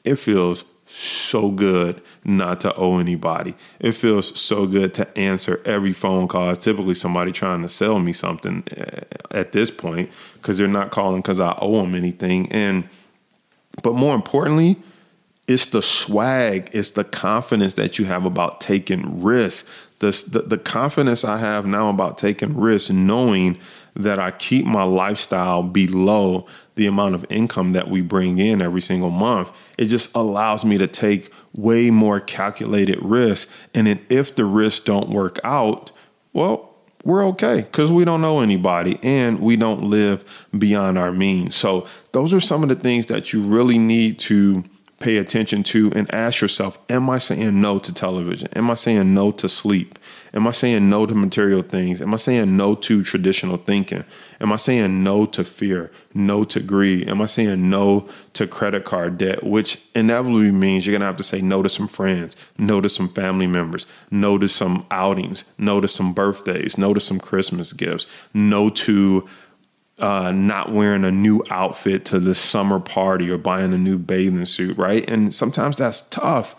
it 0.05 0.15
feels 0.15 0.63
so 0.87 1.49
good 1.49 2.01
not 2.25 2.59
to 2.61 2.75
owe 2.75 2.97
anybody. 2.97 3.55
It 3.79 3.93
feels 3.93 4.37
so 4.39 4.65
good 4.67 4.93
to 4.95 5.17
answer 5.17 5.61
every 5.65 5.93
phone 5.93 6.27
call. 6.27 6.49
It's 6.49 6.63
typically 6.63 6.95
somebody 6.95 7.31
trying 7.31 7.61
to 7.61 7.69
sell 7.69 7.99
me 7.99 8.11
something 8.13 8.63
eh, 8.75 9.01
at 9.31 9.53
this 9.53 9.71
point 9.71 10.11
because 10.33 10.57
they're 10.57 10.67
not 10.67 10.91
calling 10.91 11.21
because 11.21 11.39
I 11.39 11.57
owe 11.59 11.81
them 11.81 11.95
anything. 11.95 12.51
And 12.51 12.87
but 13.83 13.95
more 13.95 14.15
importantly, 14.15 14.77
it's 15.51 15.65
the 15.65 15.81
swag, 15.81 16.69
it's 16.71 16.91
the 16.91 17.03
confidence 17.03 17.73
that 17.73 17.99
you 17.99 18.05
have 18.05 18.23
about 18.23 18.61
taking 18.61 19.21
risks. 19.21 19.67
The, 19.99 20.11
the, 20.27 20.41
the 20.43 20.57
confidence 20.57 21.25
I 21.25 21.37
have 21.37 21.65
now 21.65 21.89
about 21.89 22.17
taking 22.17 22.57
risks, 22.57 22.89
knowing 22.89 23.59
that 23.93 24.17
I 24.17 24.31
keep 24.31 24.65
my 24.65 24.83
lifestyle 24.83 25.61
below 25.61 26.47
the 26.75 26.87
amount 26.87 27.15
of 27.15 27.25
income 27.29 27.73
that 27.73 27.89
we 27.89 27.99
bring 27.99 28.37
in 28.37 28.61
every 28.61 28.79
single 28.79 29.09
month, 29.09 29.51
it 29.77 29.85
just 29.85 30.15
allows 30.15 30.63
me 30.63 30.77
to 30.77 30.87
take 30.87 31.29
way 31.53 31.89
more 31.89 32.21
calculated 32.21 32.97
risks. 33.01 33.51
And 33.73 33.87
then 33.87 33.99
if 34.09 34.33
the 34.33 34.45
risks 34.45 34.85
don't 34.85 35.09
work 35.09 35.37
out, 35.43 35.91
well, 36.31 36.69
we're 37.03 37.25
okay 37.27 37.61
because 37.61 37.91
we 37.91 38.05
don't 38.05 38.21
know 38.21 38.39
anybody 38.39 38.99
and 39.03 39.39
we 39.39 39.57
don't 39.57 39.83
live 39.83 40.23
beyond 40.57 40.97
our 40.97 41.11
means. 41.11 41.55
So, 41.55 41.87
those 42.13 42.33
are 42.33 42.39
some 42.39 42.63
of 42.63 42.69
the 42.69 42.75
things 42.75 43.07
that 43.07 43.33
you 43.33 43.41
really 43.41 43.79
need 43.79 44.19
to 44.19 44.63
pay 45.01 45.17
attention 45.17 45.63
to 45.63 45.91
and 45.93 46.13
ask 46.13 46.41
yourself 46.41 46.79
Am 46.89 47.09
I 47.09 47.17
saying 47.17 47.59
no 47.59 47.79
to 47.79 47.93
television? 47.93 48.49
Am 48.55 48.69
I 48.69 48.75
saying 48.75 49.13
no 49.13 49.31
to 49.31 49.49
sleep? 49.49 49.97
Am 50.33 50.47
I 50.47 50.51
saying 50.51 50.89
no 50.89 51.05
to 51.05 51.13
material 51.13 51.61
things? 51.61 52.01
Am 52.01 52.13
I 52.13 52.17
saying 52.17 52.55
no 52.55 52.75
to 52.75 53.03
traditional 53.03 53.57
thinking? 53.57 54.05
Am 54.39 54.53
I 54.53 54.55
saying 54.55 55.03
no 55.03 55.25
to 55.25 55.43
fear? 55.43 55.91
No 56.13 56.45
to 56.45 56.61
greed? 56.61 57.09
Am 57.09 57.21
I 57.21 57.25
saying 57.25 57.69
no 57.69 58.07
to 58.33 58.47
credit 58.47 58.85
card 58.85 59.17
debt? 59.17 59.43
Which 59.43 59.83
inevitably 59.93 60.51
means 60.51 60.85
you're 60.85 60.93
going 60.93 61.01
to 61.01 61.07
have 61.07 61.17
to 61.17 61.23
say 61.23 61.41
no 61.41 61.61
to 61.61 61.69
some 61.69 61.89
friends, 61.89 62.37
no 62.57 62.79
to 62.79 62.87
some 62.87 63.09
family 63.09 63.47
members, 63.47 63.85
no 64.09 64.37
to 64.37 64.47
some 64.47 64.85
outings, 64.89 65.43
no 65.57 65.81
to 65.81 65.87
some 65.87 66.13
birthdays, 66.13 66.77
no 66.77 66.93
to 66.93 67.01
some 67.01 67.19
Christmas 67.19 67.73
gifts, 67.73 68.07
no 68.33 68.69
to 68.69 69.27
uh, 70.01 70.31
not 70.31 70.71
wearing 70.71 71.05
a 71.05 71.11
new 71.11 71.43
outfit 71.49 72.05
to 72.05 72.19
the 72.19 72.33
summer 72.35 72.79
party 72.79 73.29
or 73.29 73.37
buying 73.37 73.73
a 73.73 73.77
new 73.77 73.97
bathing 73.97 74.45
suit, 74.45 74.77
right? 74.77 75.07
And 75.09 75.33
sometimes 75.33 75.77
that's 75.77 76.01
tough 76.01 76.55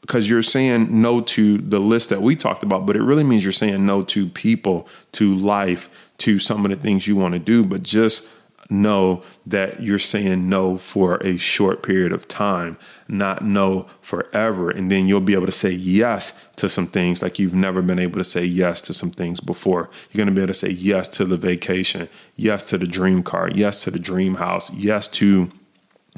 because 0.00 0.30
you're 0.30 0.42
saying 0.42 1.00
no 1.00 1.20
to 1.20 1.58
the 1.58 1.80
list 1.80 2.10
that 2.10 2.22
we 2.22 2.36
talked 2.36 2.62
about, 2.62 2.86
but 2.86 2.94
it 2.94 3.02
really 3.02 3.24
means 3.24 3.42
you're 3.42 3.52
saying 3.52 3.84
no 3.84 4.04
to 4.04 4.28
people, 4.28 4.86
to 5.12 5.34
life, 5.34 5.90
to 6.18 6.38
some 6.38 6.64
of 6.64 6.70
the 6.70 6.76
things 6.76 7.08
you 7.08 7.16
want 7.16 7.34
to 7.34 7.40
do, 7.40 7.64
but 7.64 7.82
just 7.82 8.26
know 8.70 9.22
that 9.44 9.82
you're 9.82 9.98
saying 9.98 10.48
no 10.48 10.76
for 10.78 11.16
a 11.18 11.36
short 11.36 11.82
period 11.82 12.12
of 12.12 12.26
time, 12.28 12.76
not 13.08 13.44
no 13.44 13.86
forever. 14.00 14.70
And 14.70 14.90
then 14.90 15.06
you'll 15.06 15.20
be 15.20 15.34
able 15.34 15.46
to 15.46 15.52
say 15.52 15.70
yes 15.70 16.32
to 16.56 16.68
some 16.68 16.86
things 16.86 17.22
like 17.22 17.38
you've 17.38 17.54
never 17.54 17.82
been 17.82 17.98
able 17.98 18.18
to 18.18 18.24
say 18.24 18.44
yes 18.44 18.80
to 18.82 18.94
some 18.94 19.10
things 19.10 19.40
before. 19.40 19.90
You're 20.10 20.24
going 20.24 20.34
to 20.34 20.38
be 20.38 20.42
able 20.42 20.52
to 20.52 20.58
say 20.58 20.70
yes 20.70 21.08
to 21.08 21.24
the 21.24 21.36
vacation, 21.36 22.08
yes 22.34 22.68
to 22.70 22.78
the 22.78 22.86
dream 22.86 23.22
car, 23.22 23.50
yes 23.50 23.82
to 23.84 23.90
the 23.90 23.98
dream 23.98 24.36
house, 24.36 24.72
yes 24.72 25.08
to 25.08 25.50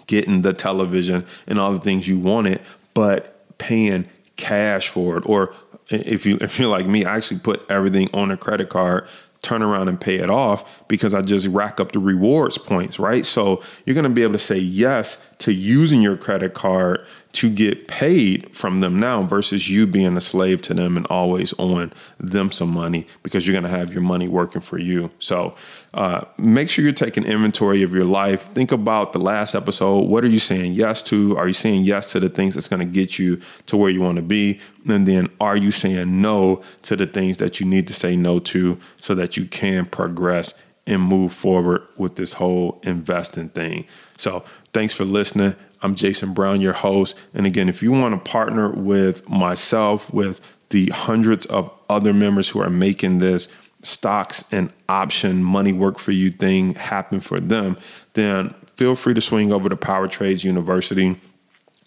getting 0.06 0.42
the 0.42 0.52
television 0.52 1.26
and 1.46 1.58
all 1.58 1.72
the 1.72 1.80
things 1.80 2.08
you 2.08 2.18
wanted, 2.18 2.60
but 2.94 3.58
paying 3.58 4.08
cash 4.36 4.88
for 4.88 5.18
it. 5.18 5.24
Or 5.26 5.52
if 5.90 6.26
you 6.26 6.38
if 6.40 6.58
you're 6.58 6.68
like 6.68 6.86
me, 6.86 7.04
I 7.04 7.16
actually 7.16 7.40
put 7.40 7.68
everything 7.70 8.08
on 8.12 8.30
a 8.30 8.36
credit 8.36 8.68
card 8.68 9.06
turn 9.42 9.62
around 9.62 9.88
and 9.88 10.00
pay 10.00 10.16
it 10.16 10.30
off 10.30 10.64
because 10.88 11.14
I 11.14 11.22
just 11.22 11.46
rack 11.46 11.80
up 11.80 11.92
the 11.92 11.98
rewards 11.98 12.58
points, 12.58 12.98
right? 12.98 13.24
So 13.24 13.62
you're 13.84 13.94
going 13.94 14.04
to 14.04 14.10
be 14.10 14.22
able 14.22 14.32
to 14.34 14.38
say 14.38 14.58
yes 14.58 15.18
to 15.38 15.52
using 15.52 16.02
your 16.02 16.16
credit 16.16 16.52
card 16.52 17.04
to 17.30 17.48
get 17.48 17.86
paid 17.86 18.50
from 18.56 18.80
them 18.80 18.98
now 18.98 19.22
versus 19.22 19.70
you 19.70 19.86
being 19.86 20.16
a 20.16 20.20
slave 20.20 20.60
to 20.62 20.74
them 20.74 20.96
and 20.96 21.06
always 21.06 21.54
owing 21.58 21.92
them 22.18 22.50
some 22.50 22.70
money 22.70 23.06
because 23.22 23.46
you're 23.46 23.52
going 23.52 23.70
to 23.70 23.78
have 23.78 23.92
your 23.92 24.02
money 24.02 24.26
working 24.26 24.60
for 24.60 24.78
you. 24.78 25.10
So 25.20 25.54
uh, 25.94 26.24
make 26.36 26.68
sure 26.68 26.82
you're 26.82 26.92
taking 26.92 27.24
inventory 27.24 27.82
of 27.82 27.94
your 27.94 28.04
life. 28.04 28.52
Think 28.52 28.72
about 28.72 29.12
the 29.12 29.20
last 29.20 29.54
episode. 29.54 30.08
What 30.08 30.24
are 30.24 30.28
you 30.28 30.40
saying 30.40 30.72
yes 30.72 31.02
to? 31.04 31.36
Are 31.36 31.46
you 31.46 31.54
saying 31.54 31.82
yes 31.84 32.10
to 32.12 32.20
the 32.20 32.28
things 32.28 32.54
that's 32.54 32.68
going 32.68 32.80
to 32.80 32.86
get 32.86 33.18
you 33.18 33.40
to 33.66 33.76
where 33.76 33.90
you 33.90 34.00
want 34.00 34.16
to 34.16 34.22
be? 34.22 34.58
And 34.88 35.06
then 35.06 35.28
are 35.40 35.56
you 35.56 35.70
saying 35.70 36.20
no 36.20 36.62
to 36.82 36.96
the 36.96 37.06
things 37.06 37.38
that 37.38 37.60
you 37.60 37.66
need 37.66 37.86
to 37.88 37.94
say 37.94 38.16
no 38.16 38.40
to 38.40 38.78
so 39.00 39.14
that 39.14 39.36
you 39.36 39.44
can 39.44 39.86
progress 39.86 40.54
and 40.86 41.02
move 41.02 41.32
forward 41.32 41.82
with 41.96 42.16
this 42.16 42.32
whole 42.32 42.80
investing 42.82 43.50
thing? 43.50 43.86
So 44.16 44.42
thanks 44.78 44.94
for 44.94 45.04
listening. 45.04 45.56
I'm 45.82 45.96
Jason 45.96 46.32
Brown, 46.32 46.60
your 46.60 46.72
host. 46.72 47.18
And 47.34 47.46
again, 47.46 47.68
if 47.68 47.82
you 47.82 47.90
want 47.90 48.14
to 48.14 48.30
partner 48.30 48.70
with 48.70 49.28
myself, 49.28 50.14
with 50.14 50.40
the 50.70 50.86
hundreds 50.90 51.46
of 51.46 51.68
other 51.90 52.12
members 52.12 52.50
who 52.50 52.60
are 52.60 52.70
making 52.70 53.18
this 53.18 53.48
stocks 53.82 54.44
and 54.52 54.72
option 54.88 55.42
money 55.42 55.72
work 55.72 55.98
for 55.98 56.12
you 56.12 56.30
thing 56.30 56.76
happen 56.76 57.18
for 57.18 57.40
them, 57.40 57.76
then 58.12 58.54
feel 58.76 58.94
free 58.94 59.14
to 59.14 59.20
swing 59.20 59.52
over 59.52 59.68
to 59.68 59.76
Power 59.76 60.06
Trades 60.06 60.44
University 60.44 61.20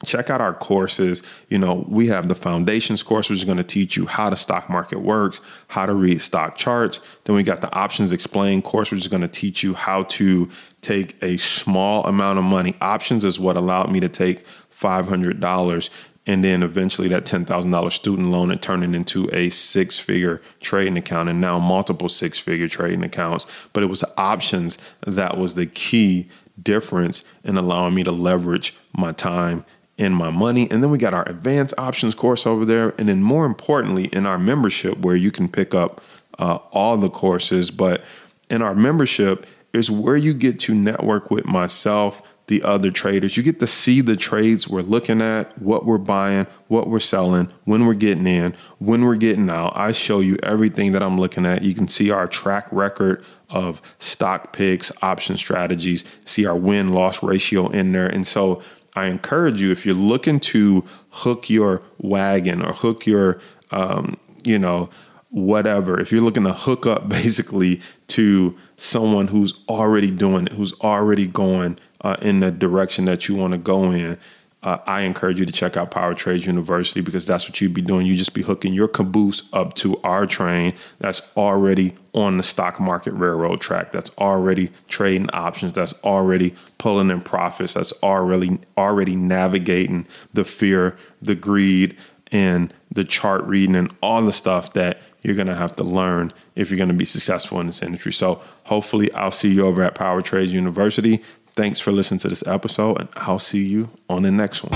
check 0.06 0.30
out 0.30 0.42
our 0.42 0.54
courses. 0.54 1.24
You 1.50 1.58
know, 1.58 1.86
we 1.88 2.08
have 2.08 2.28
the 2.28 2.36
foundations 2.36 3.04
course, 3.04 3.30
which 3.30 3.40
is 3.40 3.46
going 3.46 3.58
to 3.58 3.64
teach 3.64 3.98
you 3.98 4.06
how 4.06 4.30
the 4.30 4.36
stock 4.36 4.70
market 4.70 5.00
works, 5.02 5.42
how 5.68 5.86
to 5.86 5.94
read 5.94 6.22
stock 6.22 6.58
charts. 6.58 7.00
Then 7.26 7.36
we 7.36 7.44
got 7.44 7.62
the 7.62 7.74
options 7.74 8.12
explained 8.12 8.64
course, 8.64 8.92
which 8.92 9.02
is 9.02 9.08
going 9.08 9.22
to 9.22 9.28
teach 9.28 9.64
you 9.64 9.74
how 9.74 10.04
to 10.04 10.50
take 10.82 11.22
a 11.22 11.38
small 11.38 12.04
amount 12.06 12.40
of 12.40 12.46
money. 12.46 12.76
Options 12.82 13.24
is 13.24 13.40
what 13.40 13.58
allowed 13.58 13.92
me 13.92 14.00
to 14.00 14.10
take 14.10 14.46
$500 14.74 15.90
and 16.28 16.44
then 16.44 16.62
eventually 16.62 17.08
that 17.08 17.26
$10,000 17.26 17.92
student 17.92 18.30
loan 18.30 18.52
and 18.52 18.62
turn 18.62 18.84
it 18.84 18.96
into 18.96 19.30
a 19.34 19.50
six 19.50 19.98
figure 19.98 20.42
trading 20.60 20.98
account 20.98 21.30
and 21.30 21.42
now 21.42 21.58
multiple 21.58 22.10
six 22.10 22.38
figure 22.38 22.68
trading 22.68 23.04
accounts. 23.04 23.48
But 23.74 23.84
it 23.84 23.88
was 23.88 24.04
options 24.18 24.78
that 25.06 25.38
was 25.38 25.56
the 25.56 25.66
key 25.66 26.30
difference 26.62 27.24
in 27.44 27.58
allowing 27.58 27.96
me 27.96 28.04
to 28.04 28.12
leverage 28.12 28.76
my 28.94 29.12
time 29.12 29.66
and 30.02 30.16
my 30.16 30.32
money. 30.32 30.70
And 30.72 30.82
then 30.82 30.90
we 30.90 30.98
got 30.98 31.14
our 31.14 31.28
advanced 31.30 31.76
options 31.78 32.16
course 32.16 32.48
over 32.48 32.66
there. 32.66 32.96
And 32.98 33.08
then 33.08 33.22
more 33.22 33.46
importantly, 33.46 34.06
in 34.06 34.26
our 34.26 34.40
membership, 34.40 34.98
where 34.98 35.16
you 35.16 35.30
can 35.30 35.48
pick 35.48 35.76
up 35.76 36.02
uh, 36.40 36.56
all 36.72 36.98
the 36.98 37.10
courses. 37.10 37.70
But 37.70 38.02
in 38.50 38.64
our 38.64 38.74
membership 38.74 39.46
is 39.74 39.92
where 39.92 40.18
you 40.18 40.34
get 40.34 40.60
to 40.62 40.74
network 40.74 41.30
with 41.30 41.46
myself, 41.46 42.24
the 42.48 42.64
other 42.64 42.90
traders. 42.90 43.38
You 43.38 43.44
get 43.44 43.60
to 43.60 43.68
see 43.68 44.02
the 44.02 44.16
trades 44.16 44.68
we're 44.68 44.82
looking 44.82 45.22
at, 45.22 45.56
what 45.62 45.86
we're 45.86 46.00
buying, 46.00 46.48
what 46.68 46.90
we're 46.90 47.00
selling, 47.00 47.50
when 47.66 47.86
we're 47.86 47.94
getting 47.94 48.26
in, 48.26 48.56
when 48.80 49.06
we're 49.06 49.16
getting 49.16 49.52
out. 49.52 49.74
I 49.76 49.92
show 49.92 50.20
you 50.20 50.36
everything 50.42 50.94
that 50.94 51.04
I'm 51.04 51.20
looking 51.20 51.46
at. 51.46 51.62
You 51.62 51.76
can 51.76 51.88
see 51.88 52.10
our 52.10 52.28
track 52.28 52.68
record 52.72 53.24
of 53.52 53.82
stock 54.00 54.52
picks, 54.52 54.92
option 55.04 55.38
strategies, 55.38 56.04
see 56.26 56.46
our 56.48 56.56
win 56.56 56.90
loss 56.90 57.22
ratio 57.22 57.70
in 57.70 57.92
there. 57.92 58.08
And 58.08 58.26
so 58.26 58.64
I 58.96 59.06
encourage 59.08 59.62
you 59.62 59.72
if 59.72 59.86
you're 59.86 59.96
looking 59.96 60.40
to 60.42 60.86
hook 61.10 61.50
your 61.50 61.82
wagon 61.98 62.62
or 62.62 62.74
hook 62.74 63.06
your, 63.06 63.40
um, 63.72 64.18
you 64.44 64.60
know, 64.60 64.90
whatever, 65.30 66.00
if 66.00 66.12
you're 66.12 66.22
looking 66.22 66.44
to 66.44 66.54
hook 66.54 66.86
up 66.86 67.08
basically 67.10 67.82
to 68.08 68.58
someone 68.76 69.28
who's 69.28 69.54
already 69.70 70.12
doing 70.12 70.48
it, 70.48 70.54
who's 70.54 70.74
already 70.82 71.28
going 71.28 71.80
uh, 72.02 72.18
in 72.22 72.40
the 72.42 72.52
direction 72.52 73.06
that 73.06 73.28
you 73.28 73.36
want 73.36 73.54
to 73.54 73.58
go 73.58 73.92
in, 73.92 74.18
uh, 74.64 74.78
I 74.86 75.02
encourage 75.02 75.40
you 75.40 75.46
to 75.46 75.52
check 75.52 75.76
out 75.76 75.90
Power 75.90 76.14
Trades 76.14 76.46
University 76.46 77.02
because 77.02 77.26
that's 77.26 77.48
what 77.48 77.60
you'd 77.60 77.74
be 77.74 77.82
doing. 77.82 78.06
You 78.06 78.16
just 78.16 78.34
be 78.34 78.44
hooking 78.44 78.74
your 78.74 78.88
caboose 78.88 79.50
up 79.54 79.74
to 79.76 80.00
our 80.04 80.28
train 80.28 80.74
that's 81.00 81.22
already 81.36 81.96
on 82.14 82.38
the 82.38 82.44
stock 82.44 82.80
market 82.80 83.12
railroad 83.14 83.60
track, 83.60 83.92
that's 83.92 84.12
already 84.18 84.70
trading 84.88 85.30
options, 85.32 85.74
that's 85.74 85.94
already 86.04 86.54
pulling 86.78 87.10
in 87.10 87.22
profits, 87.22 87.74
that's 87.74 87.94
already 88.04 88.60
already 88.78 89.16
navigating 89.16 90.08
the 90.34 90.46
fear, 90.46 90.96
the 91.22 91.36
greed, 91.36 91.98
and 92.32 92.74
the 92.92 93.04
chart 93.04 93.44
reading 93.46 93.76
and 93.76 93.94
all 94.02 94.22
the 94.22 94.34
stuff 94.34 94.74
that 94.74 95.02
you're 95.22 95.36
going 95.36 95.48
to 95.48 95.56
have 95.56 95.76
to 95.76 95.84
learn 95.84 96.34
if 96.56 96.70
you're 96.70 96.78
going 96.78 96.90
to 96.90 96.96
be 96.96 97.06
successful 97.06 97.60
in 97.60 97.68
this 97.68 97.82
industry. 97.82 98.14
So 98.14 98.42
hopefully 98.64 99.12
I'll 99.14 99.32
see 99.32 99.50
you 99.50 99.66
over 99.66 99.84
at 99.84 99.96
Power 99.96 100.22
Trades 100.22 100.54
University. 100.54 101.24
Thanks 101.56 101.80
for 101.80 101.92
listening 101.92 102.20
to 102.20 102.28
this 102.30 102.44
episode, 102.48 103.00
and 103.00 103.10
I'll 103.16 103.40
see 103.40 103.64
you 103.66 103.90
on 104.10 104.22
the 104.24 104.32
next 104.32 104.64
one. 104.64 104.72